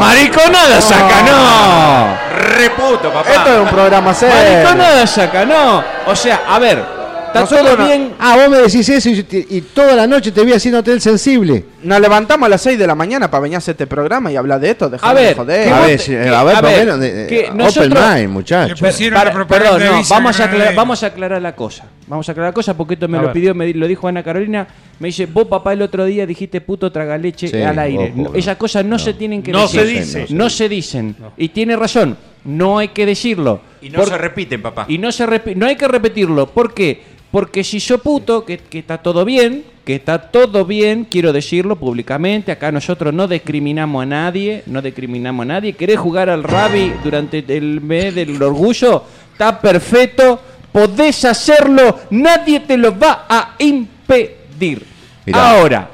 ¡Mariconada 0.00 0.80
saca, 0.80 1.22
no! 1.22 2.36
Reputo, 2.56 3.12
papá. 3.12 3.30
Esto 3.32 3.54
es 3.54 3.60
un 3.60 3.68
programa 3.68 4.14
serio. 4.14 4.34
¡Mariconada 4.34 5.06
saca, 5.06 5.44
no! 5.44 5.84
O 6.06 6.16
sea, 6.16 6.40
a 6.48 6.58
ver, 6.58 6.82
está 7.26 7.44
todo 7.46 7.76
no- 7.76 7.84
bien. 7.86 8.14
Ah, 8.18 8.36
vos 8.36 8.48
me 8.48 8.58
decís 8.58 8.88
eso 8.88 9.08
y, 9.10 9.22
te- 9.22 9.46
y 9.48 9.60
toda 9.62 9.94
la 9.94 10.06
noche 10.06 10.32
te 10.32 10.44
vi 10.44 10.52
haciendo 10.52 10.80
el 10.90 11.00
sensible. 11.00 11.64
Nos 11.82 12.00
levantamos 12.00 12.46
a 12.46 12.50
las 12.50 12.60
6 12.62 12.78
de 12.78 12.86
la 12.86 12.94
mañana 12.94 13.30
para 13.30 13.42
venir 13.42 13.56
a 13.56 13.58
hacer 13.58 13.72
este 13.72 13.86
programa 13.86 14.30
y 14.32 14.36
hablar 14.36 14.60
de 14.60 14.70
esto. 14.70 14.90
A 15.02 15.12
ver, 15.12 15.28
de 15.28 15.34
joder. 15.34 15.64
que 15.64 15.70
A 15.70 15.76
vos 15.78 15.86
ver, 15.86 15.98
te- 15.98 16.04
que- 16.06 16.16
a 16.34 16.42
ver, 16.44 16.56
a 16.56 16.60
por 16.60 16.70
lo 16.70 16.76
ver, 16.76 16.78
menos, 16.86 17.00
de- 17.00 17.26
que 17.26 17.40
open 17.44 17.56
nosotros- 17.58 18.04
mind, 18.14 18.28
muchachos. 18.30 18.80
Para- 18.80 19.46
perdón, 19.46 19.82
no, 19.84 20.02
vamos, 20.08 20.40
a 20.40 20.48
vamos 20.74 21.02
a 21.02 21.06
aclarar 21.06 21.42
la 21.42 21.54
cosa. 21.54 21.84
Vamos 22.10 22.28
a 22.28 22.32
aclarar 22.32 22.50
la 22.50 22.54
cosa 22.54 22.76
porque 22.76 22.94
esto 22.94 23.06
me 23.06 23.18
A 23.18 23.20
lo 23.20 23.26
ver. 23.28 23.34
pidió, 23.34 23.54
me 23.54 23.72
lo 23.72 23.86
dijo 23.86 24.08
Ana 24.08 24.22
Carolina. 24.24 24.66
Me 24.98 25.06
dice, 25.08 25.26
vos 25.26 25.46
papá 25.46 25.72
el 25.74 25.80
otro 25.82 26.04
día 26.04 26.26
dijiste 26.26 26.60
puto 26.60 26.90
tragaleche 26.90 27.46
Sí, 27.46 27.56
al 27.62 27.78
aire. 27.78 28.06
ojo, 28.10 28.12
No, 28.16 28.28
no. 28.30 28.34
Esas 28.34 28.56
cosas 28.56 28.84
no, 28.84 28.98
se 28.98 29.14
tienen 29.14 29.42
que 29.44 29.52
No 29.52 29.62
decir. 29.62 29.80
se 29.80 29.86
dice. 29.86 30.26
No 30.34 30.50
se 30.50 30.68
dicen. 30.68 31.14
Y 31.36 31.50
tiene 31.50 31.76
razón. 31.76 32.16
No 32.44 32.78
hay 32.78 32.88
que 32.88 33.06
decirlo. 33.06 33.60
Y 33.80 33.90
no 33.90 34.00
Por- 34.00 34.08
se 34.08 34.18
repiten, 34.18 34.60
papá. 34.60 34.86
y 34.88 34.98
no 34.98 35.12
se 35.12 35.24
repi- 35.24 35.54
no 35.54 35.66
hay 35.66 35.76
que 35.76 35.86
repetirlo. 35.86 36.48
¿Por 36.48 36.74
qué? 36.74 37.00
Porque 37.30 37.62
si 37.62 37.78
yo 37.78 37.98
puto, 37.98 38.44
que, 38.44 38.58
que 38.58 38.80
está 38.80 38.98
todo 38.98 39.24
bien, 39.24 39.62
que 39.84 39.94
está 39.94 40.18
todo 40.32 40.64
bien, 40.64 41.06
quiero 41.08 41.32
decirlo 41.32 41.76
públicamente, 41.76 42.50
acá 42.50 42.72
nosotros 42.72 43.14
no 43.14 43.28
discriminamos 43.28 44.02
a 44.02 44.06
nadie, 44.06 44.64
no 44.66 44.82
discriminamos 44.82 45.44
a 45.44 45.46
nadie. 45.46 45.74
¿Querés 45.74 45.98
jugar 46.00 46.28
al 46.28 46.42
rugby 46.42 46.92
durante 47.04 47.44
el 47.56 47.80
mes 47.80 48.16
del 48.16 48.42
orgullo? 48.42 49.04
Está 49.32 49.60
perfecto, 49.60 50.40
podés 50.72 51.24
hacerlo, 51.24 52.00
nadie 52.10 52.60
te 52.60 52.76
lo 52.76 52.98
va 52.98 53.26
a 53.28 53.54
impedir. 53.58 54.84
Mirá. 55.26 55.50
Ahora, 55.50 55.88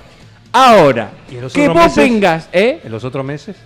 ahora, 0.53 1.11
¿Y 1.31 1.37
en 1.37 1.41
los 1.43 1.53
que 1.53 1.69
vos 1.69 1.77
meses? 1.77 1.97
vengas, 1.97 2.49
¿eh? 2.53 2.81
¿En 2.85 2.93
los 2.93 3.05
otros 3.05 3.25
meses? 3.25 3.57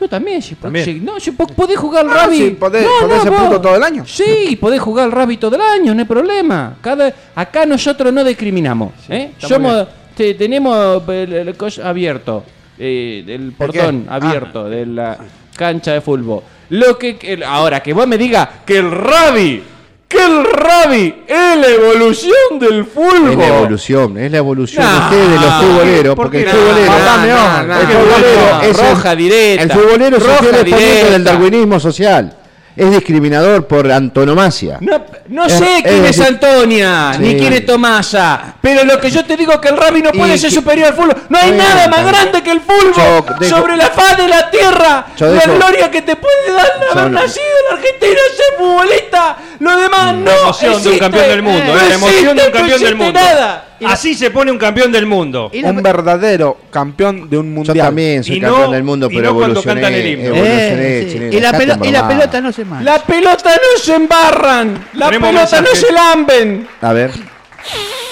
No, 0.00 0.08
también, 0.08 0.40
si, 0.40 0.54
También. 0.54 0.84
si- 0.84 0.94
no, 1.00 1.18
si 1.18 1.32
po- 1.32 1.46
podés 1.48 1.76
jugar 1.76 2.06
al 2.06 2.16
Ah, 2.16 2.26
rugby. 2.26 2.50
podés- 2.58 2.84
No, 2.84 3.08
podés 3.08 3.24
no, 3.24 3.48
vos. 3.50 3.62
todo 3.62 3.74
el 3.76 3.82
año. 3.82 4.04
Sí, 4.06 4.56
podés 4.60 4.80
jugar 4.80 5.06
al 5.06 5.12
rugby 5.12 5.36
todo 5.38 5.56
el 5.56 5.62
año, 5.62 5.92
no 5.92 6.00
hay 6.00 6.06
problema. 6.06 6.76
Cada, 6.80 7.12
acá 7.34 7.66
nosotros 7.66 8.12
no 8.12 8.22
discriminamos. 8.22 8.92
¿eh? 9.08 9.32
Somos, 9.38 9.88
te- 10.16 10.34
tenemos 10.34 11.02
el, 11.08 11.32
el 11.32 11.56
abierto, 11.82 12.44
eh, 12.78 13.24
el 13.26 13.52
portón 13.58 14.04
qué? 14.04 14.08
abierto 14.10 14.68
de 14.68 14.86
la 14.86 15.18
cancha 15.56 15.92
de 15.94 16.00
fútbol. 16.00 16.42
Lo 16.70 16.96
que, 16.96 17.16
que- 17.18 17.42
ahora, 17.44 17.80
que 17.82 17.92
vos 17.92 18.06
me 18.06 18.16
digas 18.16 18.48
que 18.64 18.78
el 18.78 18.92
rugby, 18.92 19.64
que 20.08 20.24
el 20.24 20.42
rugby 20.44 21.24
es 21.26 21.56
la 21.58 21.66
evolución 21.68 22.58
del 22.58 22.86
fútbol. 22.86 23.30
Es 23.32 23.36
la 23.38 23.46
evolución, 23.48 24.18
es 24.18 24.32
la 24.32 24.38
evolución 24.38 24.84
de 24.86 24.98
ustedes, 24.98 25.28
de 25.28 25.34
los 25.46 25.54
futboleros, 25.54 26.14
¿Por 26.16 26.24
porque 26.26 26.42
el 26.42 26.48
futbolero, 26.48 26.92
oh, 26.92 27.64
no, 27.66 27.74
el 27.80 27.86
futbolero 27.86 28.60
es 28.62 28.78
el- 28.78 28.88
roja 28.90 29.14
directa, 29.16 29.62
El 29.64 29.70
futbolero 29.72 30.16
es 30.16 30.24
el 30.58 30.64
directa. 30.64 31.10
del 31.10 31.24
darwinismo 31.24 31.78
social. 31.80 32.34
Es 32.76 32.92
discriminador 32.92 33.66
por 33.66 33.90
antonomasia. 33.90 34.78
No, 34.80 35.04
no 35.30 35.46
Es- 35.46 35.54
sé 35.54 35.80
quién 35.82 36.04
es 36.04 36.16
es, 36.16 36.24
Antonia, 36.28 37.10
Sí. 37.16 37.22
ni 37.22 37.34
quién 37.36 37.52
es 37.52 37.66
Tomasa, 37.66 38.54
pero 38.62 38.84
lo 38.84 39.00
que 39.00 39.10
yo 39.10 39.24
te 39.24 39.36
digo 39.36 39.52
es 39.54 39.58
que 39.58 39.68
el 39.70 39.76
rugby 39.76 40.00
no 40.00 40.10
Y 40.12 40.18
puede 40.18 40.38
ser 40.38 40.50
que- 40.50 40.54
superior 40.54 40.86
al 40.86 40.94
fútbol. 40.94 41.16
No 41.28 41.38
hay 41.38 41.50
nada 41.50 41.88
más 41.88 42.06
grande 42.06 42.40
que 42.40 42.52
el 42.52 42.60
fútbol 42.60 42.92
Yo 43.40 43.48
sobre 43.48 43.76
la 43.76 43.88
faz 43.88 44.16
de 44.16 44.28
la 44.28 44.48
tierra. 44.48 45.06
Yo 45.16 45.26
la 45.26 45.42
gloria 45.42 45.90
que 45.90 46.02
te 46.02 46.14
puede 46.14 46.52
dar 46.56 46.70
haber 46.92 47.10
nacido 47.10 47.44
en 47.68 47.76
Argentina, 47.78 48.20
ser 48.36 48.58
futbolista. 48.58 49.36
Lo 49.60 49.76
demás 49.76 50.14
no 50.14 50.24
La 50.24 50.36
emoción 50.38 50.70
de 50.70 50.76
un 50.76 50.76
existe. 50.94 50.98
campeón 50.98 51.28
del 51.28 51.42
mundo. 51.42 51.64
No 51.64 51.76
es 51.80 51.88
la 51.88 51.94
emoción 51.94 52.24
de 52.24 52.30
un 52.30 52.38
existe, 52.38 52.52
campeón 52.52 52.62
no 52.62 52.66
del 52.68 52.92
existe 52.92 52.94
mundo. 53.04 53.20
nada. 53.20 53.64
Así 53.86 54.14
se 54.14 54.30
pone 54.30 54.50
un 54.50 54.58
campeón 54.58 54.90
del 54.92 55.06
mundo. 55.06 55.50
Y 55.52 55.62
Un 55.64 55.82
verdadero 55.82 56.58
campeón 56.70 57.28
de 57.30 57.38
un 57.38 57.46
Yo 57.46 57.52
mundial. 57.52 57.86
también 57.86 58.24
soy 58.24 58.36
Y 58.36 58.40
no- 58.40 58.48
campeón 58.48 58.70
del 58.72 58.82
mundo, 58.82 59.08
y 59.10 59.14
pero 59.16 59.28
no 59.30 59.34
cuando 59.36 59.60
evolucioné. 59.60 59.80
cantan 59.80 60.00
el 60.00 60.06
himno. 60.06 60.24
evolucioné, 60.26 60.98
Eh, 60.98 61.08
sí. 61.10 61.36
y, 61.36 61.40
la 61.40 61.52
dejate 61.52 61.58
pelo- 61.74 61.84
y 61.86 61.90
la 61.92 62.08
pelota 62.08 62.40
no 62.40 62.52
se 62.52 62.64
mancha. 62.64 62.84
La 62.84 63.02
pelota 63.04 63.50
no 63.54 63.80
se 63.82 63.94
embarran, 63.94 64.88
la 64.94 65.06
Tenemos 65.06 65.30
pelota 65.30 65.60
no 65.60 65.74
se 65.74 65.92
lamben. 65.92 66.68
A 66.80 66.92
ver, 66.92 67.10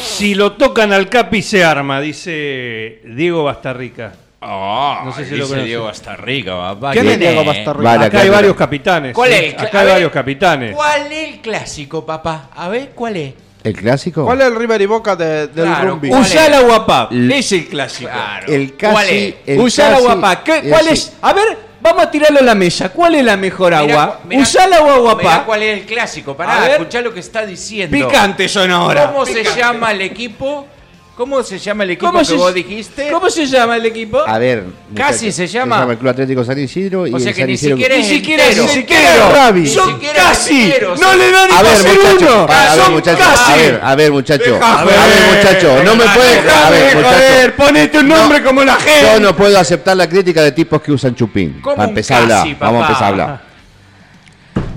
Si 0.03 0.35
lo 0.35 0.53
tocan 0.53 0.93
al 0.93 1.09
Capi 1.09 1.43
se 1.43 1.65
arma, 1.65 2.01
dice 2.01 3.01
Diego 3.05 3.45
Bastarrica. 3.45 4.13
Ah, 4.49 5.03
No 5.05 5.13
sé 5.13 5.25
si 5.25 5.35
lo. 5.35 5.47
Diego 5.49 5.85
Bastarrica, 5.87 6.53
papá. 6.57 6.93
¿Quién 6.93 7.07
es 7.09 7.19
¿Quién 7.19 7.31
Diego? 7.33 7.45
Bastarrica? 7.45 7.83
Vale, 7.83 7.97
Acá 8.05 8.07
acá 8.07 8.21
hay 8.21 8.29
varios 8.31 8.55
capitanes. 8.57 9.13
¿Cuál 9.15 9.33
es? 9.33 9.55
el 9.55 9.61
Acá 9.61 9.81
hay 9.81 9.85
ver, 9.87 9.95
varios 9.95 10.13
capitanes. 10.13 10.75
¿Cuál 10.77 11.13
es 11.13 11.29
el 11.35 11.41
clásico, 11.41 12.07
papá? 12.07 12.51
A 12.55 12.69
ver, 12.69 12.91
¿cuál 12.95 13.17
es? 13.17 13.35
¿el 13.65 13.73
clásico? 13.75 14.25
¿Cuál 14.25 14.41
es 14.43 14.47
el 14.47 14.55
River 14.55 14.81
y 14.81 14.87
Boca 14.87 15.17
de- 15.17 15.49
del 15.49 15.65
Claro, 15.67 15.91
rugby? 15.97 16.09
¿cuál 16.11 16.23
Usá 16.23 16.45
es? 16.45 16.51
la 16.53 16.61
guapa, 16.61 17.09
L- 17.11 17.37
es 17.39 17.51
el 17.51 17.67
clásico. 17.67 18.11
Claro. 18.13 18.47
El 18.53 18.73
¿Cuál 18.75 18.95
casi. 18.95 19.15
es? 19.17 19.35
el 19.47 19.59
Usá 19.61 19.83
la 19.85 19.91
casi- 19.97 20.03
guapa. 20.05 20.45
¿Qué, 20.45 20.59
el 20.59 20.69
¿Cuál 20.69 20.89
es? 20.89 21.13
A 21.21 21.33
ver, 21.33 21.59
vamos 21.81 22.03
a 22.05 22.11
tirarlo 22.13 22.39
a 22.39 22.43
la 22.43 22.55
mesa. 22.55 22.91
¿Cuál 22.91 23.17
es 23.17 23.25
la 23.25 23.37
mejor 23.37 23.73
Mirá 23.73 23.79
agua? 23.81 24.21
mirá- 24.25 24.43
Usá 24.43 24.69
la 24.69 24.77
agua 24.77 24.93
mirá 24.93 25.01
guapa. 25.01 25.45
cuál 25.45 25.63
es 25.65 25.81
el 25.81 25.85
clásico. 25.87 26.37
Pará, 26.37 26.71
escuchá 26.71 27.01
lo 27.01 27.13
que 27.13 27.19
está 27.19 27.45
diciendo. 27.45 27.97
Picante 27.97 28.49
son 28.49 28.71
ahora. 28.71 29.07
¿Cómo 29.11 29.27
se 29.27 29.43
llama 29.43 29.91
el 29.91 30.03
equipo? 30.03 30.69
¿Cómo 31.17 31.43
se 31.43 31.59
llama 31.59 31.85
el 31.85 31.93
equipo 31.93 32.09
¿Cómo 32.09 32.19
que 32.19 32.27
se, 32.27 32.35
vos 32.35 32.53
dijiste? 32.53 33.11
¿Cómo 33.11 33.31
se 33.31 33.47
llama 33.47 33.77
el 33.77 33.87
equipo? 33.87 34.19
A 34.27 34.37
ver. 34.39 34.65
Casi 34.95 35.25
muchachos, 35.27 35.35
se 35.35 35.47
llama. 35.47 35.87
el 35.91 35.97
Club 35.97 36.11
Atlético 36.11 36.45
San 36.45 36.59
Isidro 36.59 37.07
y 37.07 37.15
O 37.15 37.19
sea 37.19 37.31
el 37.31 37.35
que 37.35 37.41
San 37.41 37.49
ni 37.49 37.55
Isidro- 37.55 37.77
siquiera 37.77 37.95
Ni 37.97 38.03
es 38.03 38.07
siquiera, 38.09 38.45
entero. 38.45 38.63
ni 38.65 38.69
siquiera. 38.69 39.53
Ni 39.53 39.67
Son 39.67 39.89
siquiera 39.95 40.23
casi. 40.23 40.63
enteros. 40.65 41.01
No 41.01 41.15
le 41.15 41.31
dan 41.31 41.49
ni 41.49 41.57
A 41.57 41.63
ver, 41.63 41.73
uno. 42.21 42.31
a 42.43 42.47
ver, 42.47 42.83
Son 42.85 42.93
muchachos, 42.93 43.27
casi. 43.27 43.53
a 43.53 43.57
ver, 43.57 43.81
a 43.83 43.95
ver, 43.95 44.13
muchachos, 44.13 44.59
a 44.61 44.85
ver, 44.85 44.97
muchachos, 45.37 45.85
no 45.87 45.97
me 45.97 46.03
dejá 46.03 46.15
puede, 46.17 46.39
a 46.51 46.71
ver, 46.71 46.97
muchachos, 46.97 47.15
joder, 47.19 47.57
ponete 47.57 47.99
un 47.99 48.09
nombre 48.09 48.43
como 48.43 48.63
la 48.65 48.75
gente. 48.77 49.01
yo 49.15 49.21
no 49.21 49.35
puedo 49.35 49.59
aceptar 49.59 49.97
la 49.97 50.07
crítica 50.07 50.43
de 50.43 50.53
tipos 50.53 50.83
que 50.83 50.93
usan 50.93 51.15
chupín. 51.15 51.61
¿Cómo 51.63 51.77
Para 51.77 51.89
empezar 51.89 52.19
a 52.19 52.23
hablar, 52.25 52.43
casi, 52.43 52.55
vamos 52.61 52.83
a 52.83 52.87
empezar 52.89 53.05
a 53.05 53.09
hablar. 53.09 53.43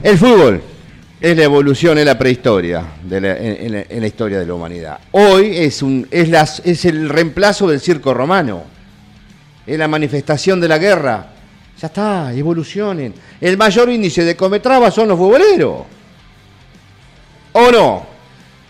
El 0.03 0.17
fútbol 0.17 0.61
es 1.21 1.35
la 1.37 1.43
evolución, 1.43 1.97
es 1.97 2.05
la 2.05 2.17
prehistoria 2.17 2.83
de 3.03 3.21
la- 3.21 3.35
en, 3.37 3.57
en 3.65 3.71
la, 3.73 3.83
en 3.89 4.01
la 4.01 4.07
historia 4.07 4.39
de 4.39 4.45
la 4.45 4.53
humanidad. 4.53 4.99
Hoy 5.11 5.51
es, 5.57 5.81
un, 5.81 6.07
es, 6.11 6.29
las, 6.29 6.61
es 6.65 6.85
el 6.85 7.09
reemplazo 7.09 7.67
del 7.67 7.79
circo 7.81 8.13
romano, 8.13 8.63
es 9.67 9.77
la 9.77 9.87
manifestación 9.87 10.59
de 10.61 10.67
la 10.67 10.77
guerra. 10.77 11.27
Ya 11.79 11.87
está, 11.87 12.33
evolucionen. 12.33 13.13
El 13.39 13.57
mayor 13.57 13.89
índice 13.89 14.23
de 14.25 14.35
cometraba 14.35 14.91
son 14.91 15.07
los 15.07 15.17
futboleros. 15.17 15.83
¿O 17.53 17.71
no? 17.71 18.05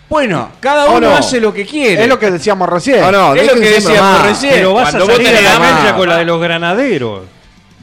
Bueno, 0.08 0.50
cada 0.60 0.86
¿O 0.86 0.96
uno 0.96 1.10
no? 1.10 1.16
hace 1.16 1.40
lo 1.40 1.52
que 1.54 1.64
quiere. 1.64 2.02
Es 2.02 2.08
lo 2.08 2.18
que 2.18 2.30
decíamos 2.30 2.68
recién. 2.68 3.02
¿O 3.04 3.12
no? 3.12 3.34
Es 3.34 3.46
lo 3.46 3.54
que 3.60 3.68
decíamos 3.70 4.10
bromar. 4.12 4.26
recién. 4.28 4.52
Pero 4.54 4.74
vas 4.74 4.90
Cuando 4.90 5.12
a 5.12 5.16
salir 5.16 5.28
a 5.36 5.40
la 5.40 5.58
mano. 5.58 5.96
con 5.96 6.08
la 6.08 6.16
de 6.18 6.24
los 6.24 6.40
granaderos. 6.40 7.22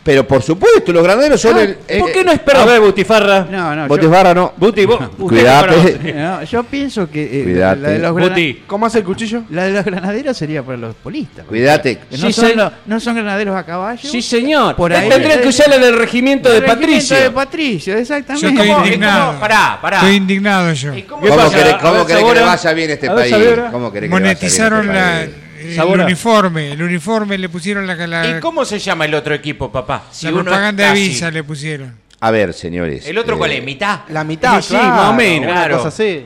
Pero 0.07 0.25
por 0.25 0.41
supuesto, 0.41 0.93
los 0.93 1.03
granaderos 1.03 1.41
son 1.41 1.57
Ah, 1.57 1.61
el. 1.63 1.75
¿Por 1.75 2.09
eh, 2.09 2.13
qué 2.13 2.23
no 2.23 2.31
A 2.31 2.33
esperas? 2.35 2.65
ver, 2.65 2.79
Butifarra. 2.79 3.45
No, 3.51 3.75
no, 3.75 3.81
yo, 3.83 3.87
Botifarra 3.89 4.33
no. 4.33 4.53
Buti, 4.55 4.85
vos. 4.85 5.01
usted 5.17 5.17
Cuidate. 5.17 6.13
no, 6.15 6.43
yo 6.43 6.63
pienso 6.63 7.11
que 7.11 7.41
eh, 7.41 7.43
Cuidate. 7.43 7.81
la, 7.81 7.89
de 7.89 7.99
los 7.99 8.15
grana- 8.15 8.29
Buti. 8.29 8.63
¿Cómo 8.65 8.85
hace 8.85 8.99
el 8.99 9.03
cuchillo? 9.03 9.43
la 9.49 9.65
de 9.65 9.71
los 9.73 9.83
granaderos 9.83 10.37
sería 10.37 10.63
para 10.63 10.77
los 10.77 10.95
polistas. 10.95 11.45
Cuídate. 11.45 11.97
Que 12.09 12.15
Sí, 12.15 12.23
no, 12.23 12.31
son 12.31 12.47
se- 12.47 12.55
los- 12.55 12.71
no 12.85 12.99
son 13.01 13.15
granaderos 13.15 13.53
a 13.57 13.65
caballo. 13.65 14.09
Sí, 14.09 14.21
señor. 14.21 14.77
Por 14.77 14.91
Por 14.91 14.93
ahí. 14.93 15.09
Tendrían 15.09 15.41
que 15.41 15.47
usar 15.49 15.67
la 15.67 15.77
del 15.77 15.97
regimiento 15.97 16.47
de 16.49 16.55
El 16.59 16.61
regimiento 16.61 16.87
Patricio. 16.87 17.17
de 17.17 17.31
Patricio, 17.31 17.97
exactamente. 17.97 18.47
Yo 18.47 18.53
estoy 18.53 18.67
¿Cómo- 18.69 18.85
indignado. 18.85 19.27
cómo- 19.27 19.39
Pará, 19.41 19.79
pará. 19.81 19.97
Estoy 19.97 20.15
indignado 20.15 20.71
yo. 20.71 20.93
¿Y 20.95 21.01
cómo 21.01 21.21
¿Qué 21.21 21.27
¿Cómo 21.27 21.41
pasa? 21.41 21.57
querés, 21.57 21.73
A 21.73 21.77
cómo 21.79 21.93
ver, 21.95 22.05
querés 22.05 22.23
que 22.23 22.29
le 22.29 22.35
Sabora. 22.39 22.45
vaya 22.55 22.73
bien 22.73 22.89
este 22.91 23.07
A 23.09 23.13
ver, 23.13 23.29
país? 23.29 23.45
Sabora. 23.45 23.71
¿Cómo 23.71 23.91
querés 23.91 24.09
que 24.09 24.15
le 24.15 24.21
vaya 24.23 24.23
bien 24.23 24.37
Monetizaron 24.39 24.79
este 24.85 24.93
la, 24.93 25.05
país? 25.17 25.29
El 25.69 25.75
Sabora. 25.75 26.05
uniforme. 26.05 26.71
El 26.71 26.81
uniforme 26.81 27.37
le 27.37 27.49
pusieron 27.49 27.85
la, 27.87 27.95
la, 27.95 28.27
¿Y 28.37 28.39
cómo 28.39 28.65
se 28.65 28.79
llama 28.79 29.05
el 29.05 29.13
otro 29.15 29.33
equipo, 29.33 29.71
papá? 29.71 30.03
Si 30.11 30.25
la 30.27 30.33
uno 30.33 30.43
propaganda 30.43 30.87
de. 30.87 30.93
Visa 30.93 31.29
le 31.31 31.43
pusieron. 31.43 31.95
A 32.19 32.31
ver, 32.31 32.53
señores. 32.53 33.05
¿El 33.07 33.17
otro 33.17 33.35
eh, 33.35 33.37
cuál 33.37 33.51
es? 33.51 33.63
¿Mitad? 33.63 33.99
La 34.09 34.23
mitad, 34.23 34.57
Sí, 34.61 34.69
sí, 34.69 34.75
claro, 34.75 34.95
más 34.95 35.09
o 35.09 35.13
menos, 35.13 35.51
una 35.51 35.59
claro. 35.61 35.77
cosa 35.77 35.89
así. 35.89 36.25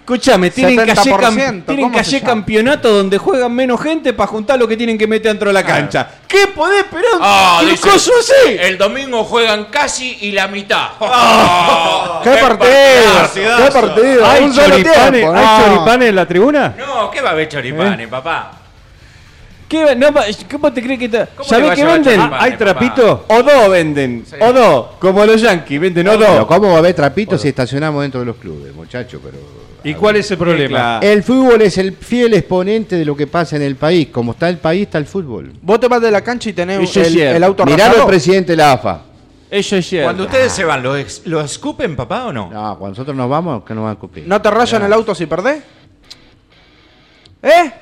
Escúchame, 0.00 0.50
tienen 0.50 0.84
que 0.84 0.90
hacer, 0.90 1.12
70%, 1.12 1.20
cam- 1.20 1.64
tienen 1.64 1.84
¿cómo 1.84 1.90
que 1.96 2.02
se 2.02 2.08
hacer 2.16 2.20
llama? 2.22 2.32
campeonato 2.32 2.92
donde 2.92 3.18
juegan 3.18 3.52
menos 3.54 3.80
gente 3.80 4.12
para 4.12 4.26
juntar 4.26 4.58
lo 4.58 4.66
que 4.66 4.76
tienen 4.76 4.98
que 4.98 5.06
meter 5.06 5.30
dentro 5.30 5.48
de 5.48 5.52
la 5.54 5.62
cancha. 5.62 6.08
¿Qué 6.26 6.48
podés 6.48 6.80
esperar? 6.80 7.04
Ah, 7.20 7.60
un 7.62 7.70
dice, 7.70 7.88
coso 7.88 8.10
así? 8.18 8.56
El 8.58 8.76
domingo 8.76 9.22
juegan 9.22 9.66
casi 9.66 10.18
y 10.22 10.32
la 10.32 10.48
mitad. 10.48 10.88
¡Qué 12.24 12.30
partido! 12.30 13.30
¡Qué 13.34 13.70
partido! 13.72 14.26
¿Hay 14.26 14.52
choripanes. 14.52 15.24
¿Hay 15.24 15.46
no. 15.46 15.64
choripanes 15.64 16.08
en 16.08 16.16
la 16.16 16.26
tribuna? 16.26 16.74
No, 16.76 17.10
¿qué 17.10 17.20
va 17.20 17.28
a 17.30 17.32
haber 17.32 17.48
choripanes, 17.48 18.08
papá? 18.08 18.50
¿Qué, 19.72 19.96
no, 19.96 20.12
pa- 20.12 20.24
¿Cómo 20.50 20.70
te 20.70 20.82
crees 20.82 20.98
que 20.98 21.04
está? 21.06 21.26
¿Cómo 21.34 21.44
le 21.44 21.48
¿Sabés 21.48 21.70
qué 21.74 21.84
venden? 21.86 22.20
¿Hay 22.20 22.28
papá. 22.52 22.56
trapito? 22.58 23.24
O 23.26 23.42
dos 23.42 23.70
venden. 23.70 24.22
Sí. 24.28 24.36
O 24.38 24.52
dos. 24.52 24.86
Como 24.98 25.24
los 25.24 25.40
yankees, 25.40 25.80
venden 25.80 26.08
o 26.08 26.16
dos. 26.18 26.44
¿cómo 26.46 26.68
va 26.68 26.74
a 26.74 26.78
haber 26.78 26.94
trapitos 26.94 27.40
si 27.40 27.48
estacionamos 27.48 28.02
dentro 28.02 28.20
de 28.20 28.26
los 28.26 28.36
clubes, 28.36 28.74
muchachos? 28.74 29.18
Pero. 29.24 29.38
¿Y 29.84 29.94
cuál 29.94 30.16
es 30.16 30.30
el 30.30 30.36
problema? 30.36 30.98
El 31.02 31.22
fútbol 31.22 31.62
es 31.62 31.78
el 31.78 31.94
fiel 31.96 32.34
exponente 32.34 32.96
de 32.96 33.04
lo 33.06 33.16
que 33.16 33.26
pasa 33.26 33.56
en 33.56 33.62
el 33.62 33.76
país. 33.76 34.08
Como 34.12 34.32
está 34.32 34.50
el 34.50 34.58
país, 34.58 34.82
está 34.82 34.98
el 34.98 35.06
fútbol. 35.06 35.50
Vos 35.62 35.80
te 35.80 35.88
vas 35.88 36.02
de 36.02 36.10
la 36.10 36.20
cancha 36.20 36.50
y 36.50 36.52
tenés 36.52 36.94
el, 36.94 37.18
el 37.18 37.42
auto 37.42 37.64
Mirá 37.64 37.90
al 37.90 38.06
presidente 38.06 38.52
de 38.52 38.56
la 38.58 38.72
AFA. 38.72 39.00
Eso 39.50 39.76
es 39.76 39.86
cierto. 39.88 40.06
Cuando 40.06 40.24
ustedes 40.24 40.52
se 40.52 40.64
van, 40.64 40.82
¿lo, 40.82 40.96
ex- 40.96 41.22
¿lo 41.26 41.40
escupen, 41.40 41.96
papá, 41.96 42.26
o 42.26 42.32
no? 42.32 42.50
No, 42.52 42.78
cuando 42.78 42.88
nosotros 42.90 43.16
nos 43.16 43.28
vamos, 43.28 43.64
que 43.64 43.74
nos 43.74 43.84
van 43.84 43.92
a 43.94 43.98
cumplir. 43.98 44.26
¿No 44.28 44.40
te 44.40 44.50
rayan 44.50 44.82
el 44.84 44.92
auto 44.92 45.14
si 45.14 45.26
perdés? 45.26 45.62
¿Eh? 47.42 47.72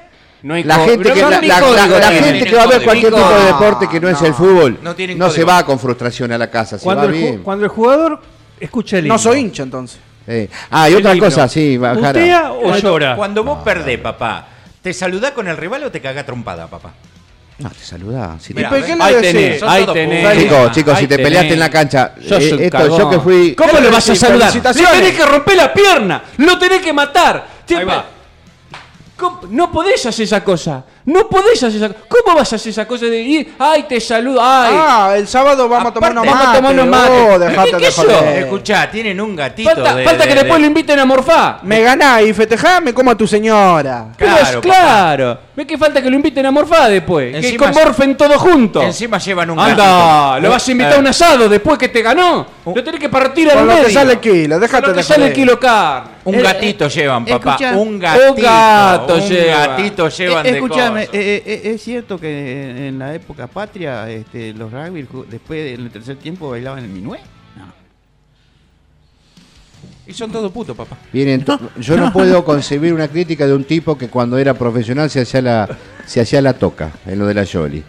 No 0.43 0.55
hay 0.55 0.65
La 0.65 0.77
gente 0.79 1.09
no- 1.09 1.15
que, 1.15 1.23
no 1.23 1.31
la, 1.31 1.61
código 1.61 1.97
gente 2.01 2.45
que 2.47 2.57
va 2.57 2.63
a 2.63 2.67
ver 2.67 2.83
cualquier 2.83 3.13
tipo 3.13 3.29
de 3.29 3.35
No, 3.41 3.47
deporte 3.47 3.89
que 3.89 4.01
no, 4.01 4.09
es 4.09 4.23
el 4.23 4.31
no. 4.31 4.37
fútbol 4.37 4.79
No 4.83 4.95
no 5.17 5.31
se 5.31 5.45
va 5.45 5.65
con 5.67 5.79
frustración 5.79 6.33
a 6.33 6.39
la 6.39 6.51
casa, 6.51 6.79
se 6.79 6.85
Cuando 6.85 7.03
va 7.05 7.09
el, 7.11 7.13
bien. 7.15 7.43
cuando 7.43 7.65
el 7.65 7.71
jugador 7.71 8.21
escucha 8.59 8.97
el 8.99 9.03
No 9.09 9.15
himno, 9.15 9.19
soy 9.19 9.41
hincha 9.41 9.63
entonces. 9.65 9.99
Eh, 10.27 10.49
Ah, 10.71 10.89
y 10.89 10.93
el 10.93 10.99
otra 10.99 11.15
himno, 11.15 11.27
cosa, 11.27 11.47
sí, 11.49 11.77
bajar. 11.77 12.15
¿Putea 12.15 12.53
o 12.53 12.61
Cuando, 12.63 12.79
llora? 12.81 13.17
cuando 13.17 13.45
vos 13.45 13.59
perdés, 13.63 13.99
papá, 13.99 14.47
¿te 14.83 14.93
saludás 14.95 15.33
con 15.33 15.47
el 15.49 15.57
rival 15.57 15.85
o 15.85 15.91
te 15.91 16.01
cagás 16.01 16.25
trompada, 16.25 16.67
papá? 16.69 16.93
No, 17.59 17.69
te 17.69 17.81
saluda. 17.85 18.37
Si 18.41 18.55
te- 18.55 18.63
¿Pero 18.65 18.87
qué 18.87 18.97
le 18.97 19.03
Ahí 19.05 19.15
tenés, 19.21 19.63
ahí 19.63 19.85
tenés. 19.93 20.39
Chicos, 20.39 20.73
chicos, 20.73 20.99
si 20.99 21.07
te 21.07 21.17
tenés. 21.17 21.27
peleaste 21.27 21.53
en 21.53 21.61
la 21.61 21.69
cancha, 21.71 22.15
eh, 22.19 22.57
esto, 22.61 22.79
cagón. 22.79 22.99
yo 22.99 23.11
que 23.11 23.21
fui. 23.21 23.55
¿Cómo 23.55 23.69
¿Qué 23.71 23.77
lo 23.77 23.83
le 23.83 23.91
vas 23.91 24.09
a 24.09 24.15
saludar? 24.15 24.55
Le 24.55 24.61
tenés 24.63 25.15
que 25.15 25.27
romper 25.27 25.57
la 25.57 25.73
pierna. 25.75 26.23
Lo 26.39 26.59
tenés 26.59 26.81
que 26.81 26.93
matar. 26.95 27.47
Ahí 27.69 27.85
va. 27.85 28.07
No 29.49 29.71
podés 29.71 30.05
hacer 30.07 30.25
esa 30.25 30.43
cosa. 30.45 30.85
No 31.13 31.29
podés 31.29 31.63
hacer 31.63 31.77
esa 31.83 31.89
cosa. 31.89 32.01
¿Cómo 32.09 32.37
vas 32.37 32.53
a 32.53 32.57
hacer 32.57 32.71
esa 32.71 32.87
cosa 32.87 33.07
de 33.07 33.19
ir? 33.21 33.55
Ay, 33.59 33.83
te 33.89 34.01
saludo. 34.01 34.39
Ay. 34.41 34.73
Ah, 34.77 35.15
el 35.17 35.27
sábado 35.27 35.69
vamos 35.69 35.89
a 35.91 35.93
tomar 35.95 36.13
unos 36.13 36.25
Aparte, 36.27 36.45
vamos 36.45 36.45
a 36.45 36.47
mates. 36.47 36.61
tomar 36.61 36.73
unos 36.73 36.87
Oh, 36.87 37.39
mates. 37.39 37.41
dejate 37.49 37.71
¿Qué- 37.71 37.77
de 37.77 37.83
qué 37.83 37.93
joder. 37.93 38.39
Escuchá, 38.45 38.91
tienen 38.91 39.21
un 39.21 39.35
gatito 39.35 39.71
falta 39.71 39.95
de- 39.95 40.05
falta 40.05 40.23
de- 40.23 40.29
que 40.29 40.35
de- 40.35 40.41
después 40.43 40.61
lo 40.61 40.67
inviten 40.67 40.99
a 41.01 41.05
morfar. 41.05 41.59
Me 41.63 41.81
ganás 41.81 42.23
y 42.23 42.33
festejá, 42.33 42.81
me 42.81 42.95
como 42.95 43.11
a 43.11 43.17
tu 43.17 43.27
señora. 43.27 44.07
Pero 44.17 44.31
Claro, 44.31 44.47
es 44.49 44.55
papá. 44.55 44.63
claro. 44.63 45.39
¿Ves 45.57 45.67
que 45.67 45.77
falta 45.77 46.01
que 46.01 46.09
lo 46.09 46.17
inviten 46.17 46.47
a 46.47 46.51
morfar 46.51 46.91
después? 46.91 47.35
Encima- 47.35 47.67
que 47.73 47.73
morfen 47.85 48.17
todos 48.17 48.37
juntos. 48.37 48.85
Encima 48.85 49.19
llevan 49.19 49.51
un 49.51 49.59
Anda, 49.59 49.75
gatito. 49.85 50.41
lo 50.43 50.51
vas 50.51 50.69
a 50.69 50.71
invitar 50.71 50.95
a 50.95 50.99
un 51.01 51.07
asado 51.09 51.49
después 51.49 51.77
que 51.77 51.89
te 51.89 52.03
ganó. 52.03 52.47
Lo 52.73 52.85
tenés 52.85 53.01
que 53.01 53.09
partir 53.09 53.51
al 53.51 53.59
lo 53.59 53.65
medio. 53.65 53.85
que 53.87 53.91
sale 53.93 54.13
el 54.13 54.21
kilo, 54.21 54.59
déjate 54.61 54.87
lo 54.87 54.93
que 54.93 54.99
de 54.99 55.03
sale 55.03 55.27
el 55.27 55.33
kilo 55.33 55.59
carne. 55.59 56.21
Un 56.23 56.35
Eh, 56.35 56.43
gatito 56.43 56.87
llevan, 56.89 57.25
papá. 57.25 57.51
escucha. 57.57 57.73
un 57.77 57.99
gatito. 57.99 58.31
Un 58.31 58.43
gato 58.43 59.15
un 59.15 59.21
lleva. 59.29 59.67
gatito 59.67 60.09
llevan 60.11 60.47
Eh, 60.47 60.53
de 60.53 60.59
cosas. 61.07 61.15
eh, 61.21 61.43
eh, 61.47 61.61
es 61.75 61.83
cierto 61.83 62.19
que 62.19 62.71
en, 62.71 62.77
en 62.79 62.99
la 62.99 63.15
época 63.15 63.47
patria 63.47 64.09
este, 64.11 64.53
los 64.55 64.71
rugby 64.73 65.07
después 65.31 65.79
del 65.79 65.91
tercer 65.91 66.17
tiempo 66.17 66.51
bailaban 66.51 66.85
el 66.85 66.91
minué. 66.91 67.19
No. 67.57 67.73
Y 70.07 70.13
son 70.13 70.31
todos 70.33 70.51
putos, 70.53 70.77
papá. 70.77 70.97
Yo 71.81 71.97
no 71.97 72.13
puedo 72.13 72.45
concebir 72.45 72.93
una 72.93 73.09
crítica 73.09 73.47
de 73.47 73.55
un 73.55 73.65
tipo 73.65 73.97
que 73.97 74.09
cuando 74.09 74.39
era 74.39 74.55
profesional 74.55 75.09
se 75.11 75.21
hacía 75.21 75.43
la, 75.43 75.69
se 76.07 76.21
hacía 76.21 76.43
la 76.43 76.53
toca 76.55 76.91
en 77.07 77.19
lo 77.19 77.27
de 77.27 77.35
la 77.35 77.45
Yoli. 77.45 77.83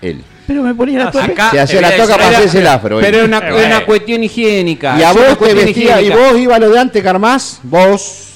Él. 0.00 0.22
Pero 0.46 0.62
me 0.64 0.74
ponía 0.74 1.04
la 1.04 1.10
toalla. 1.10 1.32
Acá 1.32 1.50
Se 1.52 1.60
hacía 1.60 1.80
la 1.80 1.96
toca 1.96 2.16
para 2.16 2.28
hacerse 2.30 2.58
el 2.58 2.66
afro. 2.66 2.98
Pero 3.00 3.18
es 3.18 3.24
una, 3.24 3.38
Eh, 3.38 3.84
cuestión 3.86 4.24
higiénica. 4.24 4.98
y 4.98 5.02
a 5.04 5.12
vos 5.12 5.38
te 5.38 6.02
y 6.02 6.10
vos 6.10 6.36
ibas 6.38 6.58
lo 6.60 6.70
de 6.70 6.78
antes 6.80 7.02
Garmás, 7.02 7.60
vos 7.62 8.31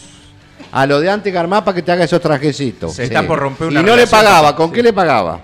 a 0.79 0.87
lo 0.87 1.01
de 1.01 1.11
antes 1.11 1.33
Garmás 1.33 1.63
para 1.63 1.75
que 1.75 1.83
te 1.83 1.91
haga 1.93 2.05
esos 2.05 2.21
trajecitos. 2.21 2.93
Se 2.95 3.05
está 3.05 3.23
por 3.27 3.39
romper 3.39 3.69
una 3.69 3.81
Y 3.81 3.83
no 3.83 3.91
le 3.91 3.97
relación, 4.05 4.21
pagaba. 4.21 4.55
¿con 4.57 4.71
qué 4.71 4.83
le 4.83 4.93
pagaba? 4.93 5.41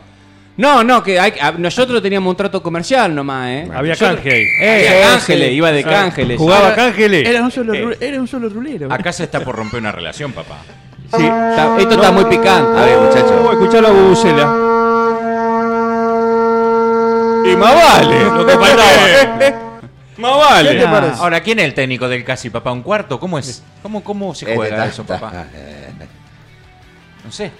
No, 0.58 0.84
no, 0.84 1.02
que 1.02 1.18
hay- 1.18 1.32
a- 1.40 1.52
nosotros 1.52 2.02
teníamos 2.02 2.30
un 2.30 2.36
trato 2.36 2.62
comercial 2.62 3.14
nomás, 3.14 3.48
¿eh? 3.48 3.68
Había 3.74 3.92
Nosotros- 3.92 4.16
canje 4.16 4.30
ahí. 4.34 4.44
Eh, 4.60 4.88
Había 4.90 5.08
cángeles, 5.12 5.52
iba 5.52 5.72
de 5.72 5.80
Ah, 5.80 5.88
cángeles. 5.88 6.38
Jugaba 6.38 6.74
cángeles. 6.74 7.26
Era 7.26 7.42
un 7.42 7.50
solo, 7.50 7.72
Eh. 7.72 7.82
ru- 7.84 7.96
era 7.98 8.20
un 8.20 8.28
solo 8.28 8.48
rulero. 8.50 8.92
Acá 8.92 9.10
se 9.12 9.24
está 9.24 9.40
por 9.40 9.56
romper 9.56 9.80
una 9.80 9.92
relación, 9.92 10.32
papá. 10.32 10.58
Sí. 11.16 11.24
Está- 11.24 11.76
esto 11.78 11.94
está 11.94 12.10
muy 12.12 12.24
picante. 12.26 12.78
A 12.80 12.84
ver, 12.84 12.98
muchachos. 12.98 13.32
Oh, 13.42 13.52
escuchalo 13.52 13.88
a 13.88 13.90
Bubucela. 13.90 14.42
Y 17.50 17.56
más 17.56 17.74
vale, 17.74 18.24
lo 18.24 18.46
que 18.46 18.52
faltaba. 18.52 19.58
más 20.22 20.36
vale. 20.50 20.70
¿Qué 20.70 20.78
te 20.78 20.84
parece? 20.86 21.14
Ahora, 21.18 21.40
¿quién 21.42 21.58
es 21.58 21.64
el 21.66 21.74
técnico 21.74 22.08
del 22.08 22.24
casi, 22.24 22.48
papá? 22.50 22.72
¿Un 22.72 22.82
cuarto? 22.82 23.18
¿Cómo 23.20 23.38
es? 23.38 23.62
¿Cómo, 23.82 24.02
cómo 24.02 24.34
se 24.34 24.54
juega 24.54 24.86
eso, 24.86 25.04
papá? 25.04 25.46
No 27.24 27.30
sé. 27.30 27.50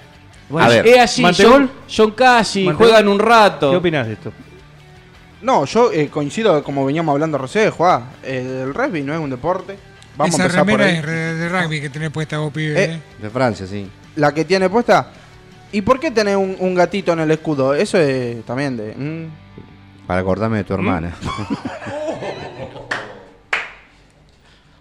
A 0.59 0.69
ver, 0.69 0.87
Es 0.87 0.99
así, 0.99 1.23
¿Mantegol? 1.23 1.53
son, 1.63 1.71
son 1.87 2.11
casi, 2.13 2.65
¿Mantegol? 2.65 2.89
juegan 2.89 3.09
un 3.09 3.19
rato. 3.19 3.71
¿Qué 3.71 3.77
opinas 3.77 4.07
de 4.07 4.13
esto? 4.15 4.33
No, 5.41 5.65
yo 5.65 5.91
eh, 5.93 6.09
coincido 6.09 6.63
como 6.63 6.85
veníamos 6.85 7.13
hablando 7.13 7.39
recién, 7.39 7.71
Juan. 7.71 8.05
Eh, 8.23 8.63
el 8.65 8.75
rugby 8.75 9.03
no 9.03 9.13
es 9.15 9.19
un 9.21 9.31
deporte. 9.31 9.77
Vamos 10.17 10.35
Esa 10.35 10.43
a 10.43 10.47
empezar 10.47 10.65
por 10.67 10.79
remera 10.79 10.91
ahí. 10.91 10.97
es 10.99 11.05
re- 11.05 11.35
de 11.35 11.49
rugby 11.49 11.81
que 11.81 11.91
tenés 11.91 12.11
puesta 12.11 12.39
vos, 12.39 12.53
pibe. 12.53 12.81
Eh, 12.81 12.93
eh. 12.95 13.01
de 13.23 13.31
Francia, 13.31 13.67
sí. 13.67 13.89
La 14.17 14.33
que 14.35 14.45
tiene 14.45 14.69
puesta. 14.69 15.09
¿Y 15.73 15.81
por 15.81 15.99
qué 15.99 16.11
tenés 16.11 16.37
un, 16.37 16.55
un 16.61 16.75
gatito 16.75 17.13
en 17.15 17.21
el 17.21 17.31
escudo? 17.31 17.73
Eso 17.75 17.99
es 17.99 18.45
también 18.45 18.77
de. 18.77 18.95
mm. 18.95 20.07
Para 20.07 20.21
acordarme 20.21 20.59
de 20.59 20.65
tu 20.65 20.75
hermana. 20.75 21.15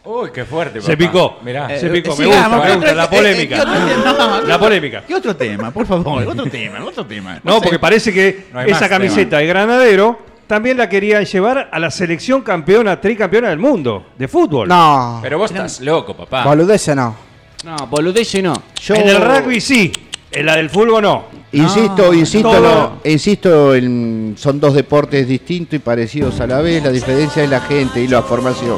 Uy, 0.03 0.31
qué 0.33 0.45
fuerte, 0.45 0.79
papá. 0.79 0.91
Se 0.91 0.97
picó. 0.97 1.37
Mirá. 1.43 1.79
Se 1.79 1.89
picó. 1.89 2.15
Me 2.15 2.25
sigamos, 2.25 2.59
gusta, 2.59 2.59
me 2.59 2.65
¿qué 2.67 2.75
gusta. 2.75 2.93
La 2.95 3.03
eh, 3.03 3.05
eh, 3.05 3.15
polémica. 3.17 4.41
La 4.47 4.59
polémica. 4.59 5.03
¿Qué 5.07 5.15
otro 5.15 5.35
tema? 5.35 5.71
Por 5.71 5.85
favor, 5.85 6.23
otro 6.27 6.45
tema, 6.47 6.83
otro 6.83 7.05
tema. 7.05 7.39
No, 7.43 7.61
porque 7.61 7.77
parece 7.79 8.11
que 8.11 8.47
No 8.51 8.61
esa 8.61 8.89
camiseta 8.89 9.37
de 9.37 9.45
Granadero 9.47 10.19
también 10.47 10.77
la 10.77 10.89
querían 10.89 11.23
llevar 11.23 11.69
a 11.71 11.79
la 11.79 11.89
selección 11.91 12.41
campeona, 12.41 12.99
tricampeona 12.99 13.49
del 13.49 13.59
mundo 13.59 14.07
de 14.17 14.27
fútbol. 14.27 14.67
No. 14.67 15.19
Pero 15.21 15.37
vos 15.37 15.51
estás 15.51 15.79
loco, 15.81 16.15
papá. 16.15 16.43
Boludeces 16.45 16.95
no. 16.95 17.15
No, 17.63 17.75
boludece 17.87 18.41
no. 18.41 18.53
Yo- 18.81 18.95
En 18.95 19.07
el 19.07 19.17
rugby 19.21 19.61
sí, 19.61 19.91
en 20.31 20.45
la 20.47 20.55
del 20.57 20.69
fútbol 20.71 21.03
no. 21.03 21.25
Insisto, 21.53 22.13
insisto, 22.13 22.59
no, 22.59 23.01
insisto, 23.03 23.75
en- 23.75 24.35
son 24.37 24.59
dos 24.59 24.73
deportes 24.73 25.27
distintos 25.27 25.75
y 25.75 25.79
parecidos 25.79 26.39
a 26.39 26.47
la 26.47 26.59
vez. 26.61 26.83
La 26.83 26.89
diferencia 26.91 27.43
es 27.43 27.49
la 27.49 27.61
gente 27.61 28.01
y 28.01 28.07
la 28.07 28.23
formación. 28.23 28.77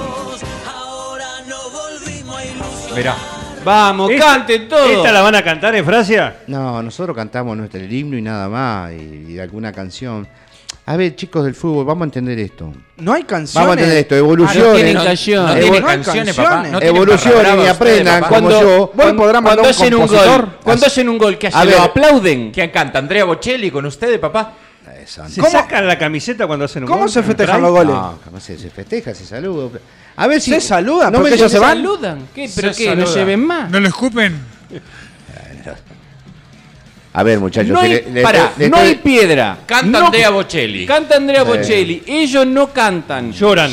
Mirá. 2.95 3.15
Vamos, 3.63 4.11
Esta- 4.11 4.25
canten 4.25 4.67
todo. 4.67 4.85
¿Esta 4.85 5.11
la 5.11 5.21
van 5.21 5.35
a 5.35 5.43
cantar 5.43 5.73
en 5.75 5.85
Francia? 5.85 6.35
No, 6.47 6.83
nosotros 6.83 7.15
cantamos 7.15 7.55
nuestro 7.55 7.79
el 7.79 7.91
himno 7.91 8.17
y 8.17 8.21
nada 8.21 8.49
más, 8.49 8.91
y, 8.91 9.33
y 9.33 9.39
alguna 9.39 9.71
canción. 9.71 10.27
A 10.85 10.97
ver, 10.97 11.15
chicos 11.15 11.45
del 11.45 11.55
fútbol, 11.55 11.85
vamos 11.85 12.01
a 12.01 12.05
entender 12.05 12.37
esto. 12.39 12.73
No 12.97 13.13
hay 13.13 13.23
canciones. 13.23 13.53
Vamos 13.55 13.69
a 13.69 13.79
entender 13.79 13.97
esto, 13.99 14.15
Ah, 14.15 14.53
no 14.69 14.73
tienen 14.75 14.93
No, 14.95 15.03
canción. 15.05 15.45
no 15.45 15.53
tiene 15.53 15.69
no 15.69 15.75
hay 15.87 15.95
canciones, 15.95 16.35
canciones. 16.35 16.35
papá. 16.35 16.67
No 16.67 16.79
tienen 16.79 16.95
Evolucionen 16.95 17.59
y 17.61 17.67
aprendan 17.67 18.21
papá. 18.21 18.35
como 18.35 18.49
Cuando, 18.49 18.61
yo. 18.61 18.77
Vos 18.79 18.89
cuando, 18.93 19.23
cuando 19.41 19.61
un 19.61 19.67
hacen 19.69 19.93
un 19.93 19.99
compositor. 20.01 20.41
gol, 20.41 20.57
cuando 20.61 20.85
hacen 20.85 21.09
un 21.09 21.17
gol, 21.17 21.37
¿qué 21.37 21.49
A. 21.53 21.63
¿Lo 21.65 21.81
aplauden? 21.81 22.51
¿Quién 22.51 22.69
canta? 22.69 22.99
¿Andrea 22.99 23.23
Bocelli 23.23 23.71
con 23.71 23.85
ustedes, 23.85 24.19
papá? 24.19 24.53
Esa, 25.01 25.27
¿Se 25.29 25.41
¿Cómo? 25.41 25.51
sacan 25.51 25.87
la 25.87 25.97
camiseta 25.97 26.45
cuando 26.47 26.65
hacen 26.65 26.83
un 26.83 26.87
¿Cómo 26.87 27.01
gol? 27.01 27.09
se 27.09 27.23
festejan 27.23 27.55
¿En 27.57 27.61
los 27.63 27.71
goles? 27.71 27.93
No, 27.95 28.19
no 28.31 28.39
sé, 28.39 28.57
se 28.57 28.69
festeja, 28.69 29.13
se 29.13 29.25
saluda. 29.25 29.79
A 30.15 30.27
ver 30.27 30.39
si. 30.41 30.51
Se 30.51 30.61
saludan, 30.61 31.11
no 31.11 31.19
porque 31.19 31.35
ellos 31.35 31.51
se 31.51 31.59
van. 31.59 31.77
¿Saludan? 31.77 32.27
¿Qué? 32.35 32.49
¿Pero 32.55 32.73
Se 32.73 32.83
qué? 32.83 32.89
¿No 32.89 33.01
saluda. 33.05 33.13
se 33.13 33.23
ven 33.25 33.45
más? 33.45 33.69
¿No 33.71 33.79
lo 33.79 33.87
escupen? 33.87 34.37
A 37.15 37.21
ver, 37.23 37.39
muchachos. 37.39 37.71
No 37.71 37.79
hay, 37.79 37.89
le- 37.91 38.09
le- 38.11 38.21
pará, 38.23 38.51
le- 38.57 38.69
no 38.69 38.77
le- 38.77 38.83
hay 38.83 38.95
piedra. 38.95 39.59
Canta 39.67 39.99
No- 39.99 40.05
Andrea 40.07 40.29
Bocelli. 40.31 40.85
Canta 40.85 41.15
Andrea 41.17 41.43
Bocelli. 41.43 42.03
Ellos 42.07 42.45
no 42.47 42.73
cantan. 42.73 43.31
Lloran. 43.31 43.71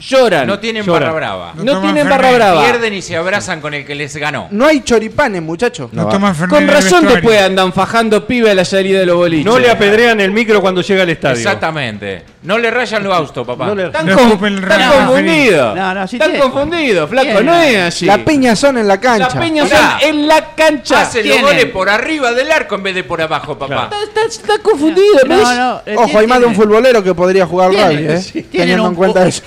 Lloran. 0.00 0.46
No 0.46 0.58
tienen 0.58 0.86
barra 0.86 1.12
brava. 1.12 1.52
No 1.56 1.80
tienen 1.80 2.08
barra 2.08 2.30
brava. 2.32 2.62
Pierden 2.62 2.94
y 2.94 3.02
se 3.02 3.16
abrazan 3.16 3.60
con 3.60 3.74
el 3.74 3.84
que 3.84 3.94
les 3.94 4.16
ganó. 4.16 4.48
No 4.50 4.66
hay 4.66 4.80
choripanes, 4.82 5.42
muchachos. 5.42 5.92
No, 5.92 6.04
No, 6.04 6.08
toman 6.08 6.34
Con 6.48 6.66
razón 6.68 7.06
después 7.06 7.40
andan 7.40 7.72
fajando 7.72 8.26
pibe 8.26 8.50
a 8.50 8.54
la 8.54 8.64
salida 8.64 9.00
de 9.00 9.06
los 9.06 9.16
boliches. 9.16 9.44
No 9.44 9.58
le 9.58 9.70
apedrean 9.70 10.20
el 10.20 10.30
micro 10.30 10.60
cuando 10.60 10.80
llega 10.82 11.02
al 11.02 11.10
estadio. 11.10 11.36
Exactamente. 11.36 12.22
No 12.42 12.56
le 12.56 12.70
rayan 12.70 13.02
los 13.02 13.12
autos, 13.12 13.46
papá. 13.46 13.66
No 13.66 13.74
le- 13.74 13.86
Están, 13.86 14.06
No 14.06 14.16
con- 14.16 14.54
están 14.54 14.92
confundidos. 14.92 15.74
No, 15.76 15.94
no, 15.94 16.06
sí 16.06 16.16
están 16.16 16.38
confundidos, 16.38 17.10
flaco. 17.10 17.42
No 17.42 17.54
es 17.60 17.76
así. 17.78 18.06
La 18.06 18.18
piña 18.18 18.54
son 18.54 18.78
en 18.78 18.86
la 18.88 19.00
cancha. 19.00 19.26
Las 19.26 19.34
peñas 19.36 19.64
Mirá. 19.64 19.98
son 20.00 20.08
en 20.08 20.28
la 20.28 20.54
cancha. 20.54 21.02
Hacen 21.02 21.28
los 21.28 21.40
goles 21.42 21.64
por 21.66 21.88
arriba 21.88 22.32
del 22.32 22.50
arco 22.52 22.76
en 22.76 22.82
vez 22.84 22.94
de 22.94 23.04
por 23.04 23.20
abajo, 23.20 23.58
papá. 23.58 23.84
Está, 23.84 24.02
está- 24.04 24.24
está 24.52 24.62
confundido. 24.62 25.18
¿ves? 25.26 25.38
No, 25.42 25.54
no, 25.84 26.02
Ojo, 26.02 26.18
hay 26.18 26.26
más 26.26 26.40
de 26.40 26.46
un 26.46 26.54
futbolero 26.54 27.02
que 27.02 27.14
podría 27.14 27.44
jugar 27.46 27.70
rugby, 27.70 28.06
¿eh? 28.08 28.44
Teniendo 28.52 28.84
un 28.84 28.90
en 28.90 28.94
cuenta 28.94 29.26
eso. 29.26 29.42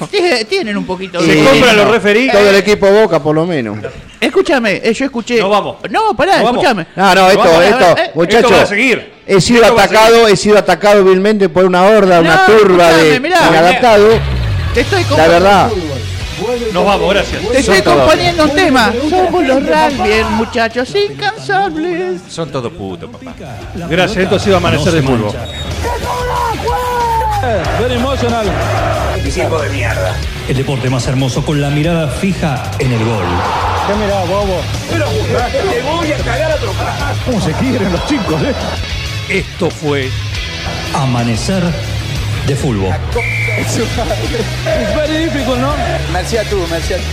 Tiene- 0.46 0.62
Tienen 0.62 0.78
un 0.78 0.86
poquito 0.86 1.20
Se 1.22 1.34
Sí. 1.34 1.44
compran 1.44 1.76
los 1.78 1.88
referís. 1.90 2.32
Todo 2.32 2.50
el 2.50 2.56
equipo 2.56 2.88
Boca, 2.92 3.22
por 3.22 3.34
lo 3.36 3.46
menos. 3.48 3.78
Escúchame, 4.20 4.80
eh, 4.84 4.94
yo 4.94 5.06
escuché. 5.06 5.40
No 5.40 5.50
vamos. 5.50 5.78
No, 5.90 6.16
pará, 6.16 6.44
escúchame. 6.44 6.86
No, 6.96 7.16
no, 7.16 7.30
esto, 7.32 7.62
esto, 7.62 7.86
eh, 7.86 7.96
Esto 7.98 8.12
muchachos. 8.16 8.52
va 8.52 8.62
a 8.62 8.66
seguir. 8.68 9.14
He 9.26 9.42
sido 9.42 9.66
atacado, 9.66 10.28
he 10.28 10.36
sido 10.36 10.58
atacado 10.60 11.04
vilmente 11.04 11.50
por 11.50 11.66
una 11.66 11.84
horda, 11.84 12.20
una 12.20 12.46
turba 12.46 12.92
de 12.94 13.16
inadaptados. 13.16 14.20
Te 14.74 14.82
estoy, 14.82 15.04
La 15.18 15.28
verdad, 15.28 15.70
Nos 16.74 16.86
vamos, 16.86 17.14
gracias. 17.14 17.42
te 17.52 17.60
estoy 17.60 17.82
componiendo 17.82 18.44
un 18.44 18.52
tema. 18.52 18.94
Somos 19.10 19.44
los 19.46 19.64
rugby, 19.66 20.24
muchachos 20.32 20.90
incansables. 20.96 22.22
Son 22.30 22.50
todos 22.52 22.72
putos, 22.74 23.10
papá. 23.10 23.34
Gracias, 23.90 24.24
esto 24.24 24.36
ha 24.36 24.40
sido 24.40 24.58
Amanecer 24.58 24.94
de 24.94 25.02
Fútbol. 25.02 25.34
Very 27.80 27.96
emotional. 27.96 28.46
El 30.48 30.58
deporte 30.58 30.90
más 30.90 31.08
hermoso 31.08 31.44
con 31.44 31.60
la 31.60 31.70
mirada 31.70 32.08
fija 32.08 32.64
en 32.78 32.92
el 32.92 33.04
gol. 33.04 33.24
¿Qué 33.88 33.96
mirá, 33.96 34.24
bobo? 34.26 34.62
Pero 34.92 35.06
te 35.08 35.82
voy 35.82 36.12
a 36.12 36.18
cagar 36.18 36.52
a 36.52 36.56
¿Cómo 37.26 37.42
se 37.42 37.52
quieren 37.54 37.92
los 37.92 38.06
chicos, 38.06 38.44
eh? 38.44 38.54
Esto 39.30 39.72
fue 39.72 40.10
Amanecer 40.94 41.64
de 42.46 42.56
Fútbol. 42.56 42.94
It's 43.58 43.78
very 44.96 45.26
difficult, 45.26 45.58
¿no? 45.60 45.74
Merci 46.14 46.38
a 46.38 46.44
tú, 46.44 46.64
merci 46.70 46.94
a 46.94 46.98
tú. 46.98 47.04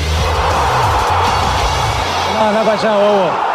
No, 2.34 2.52
no 2.52 2.64
vaya, 2.64 2.92
bobo. 2.96 3.47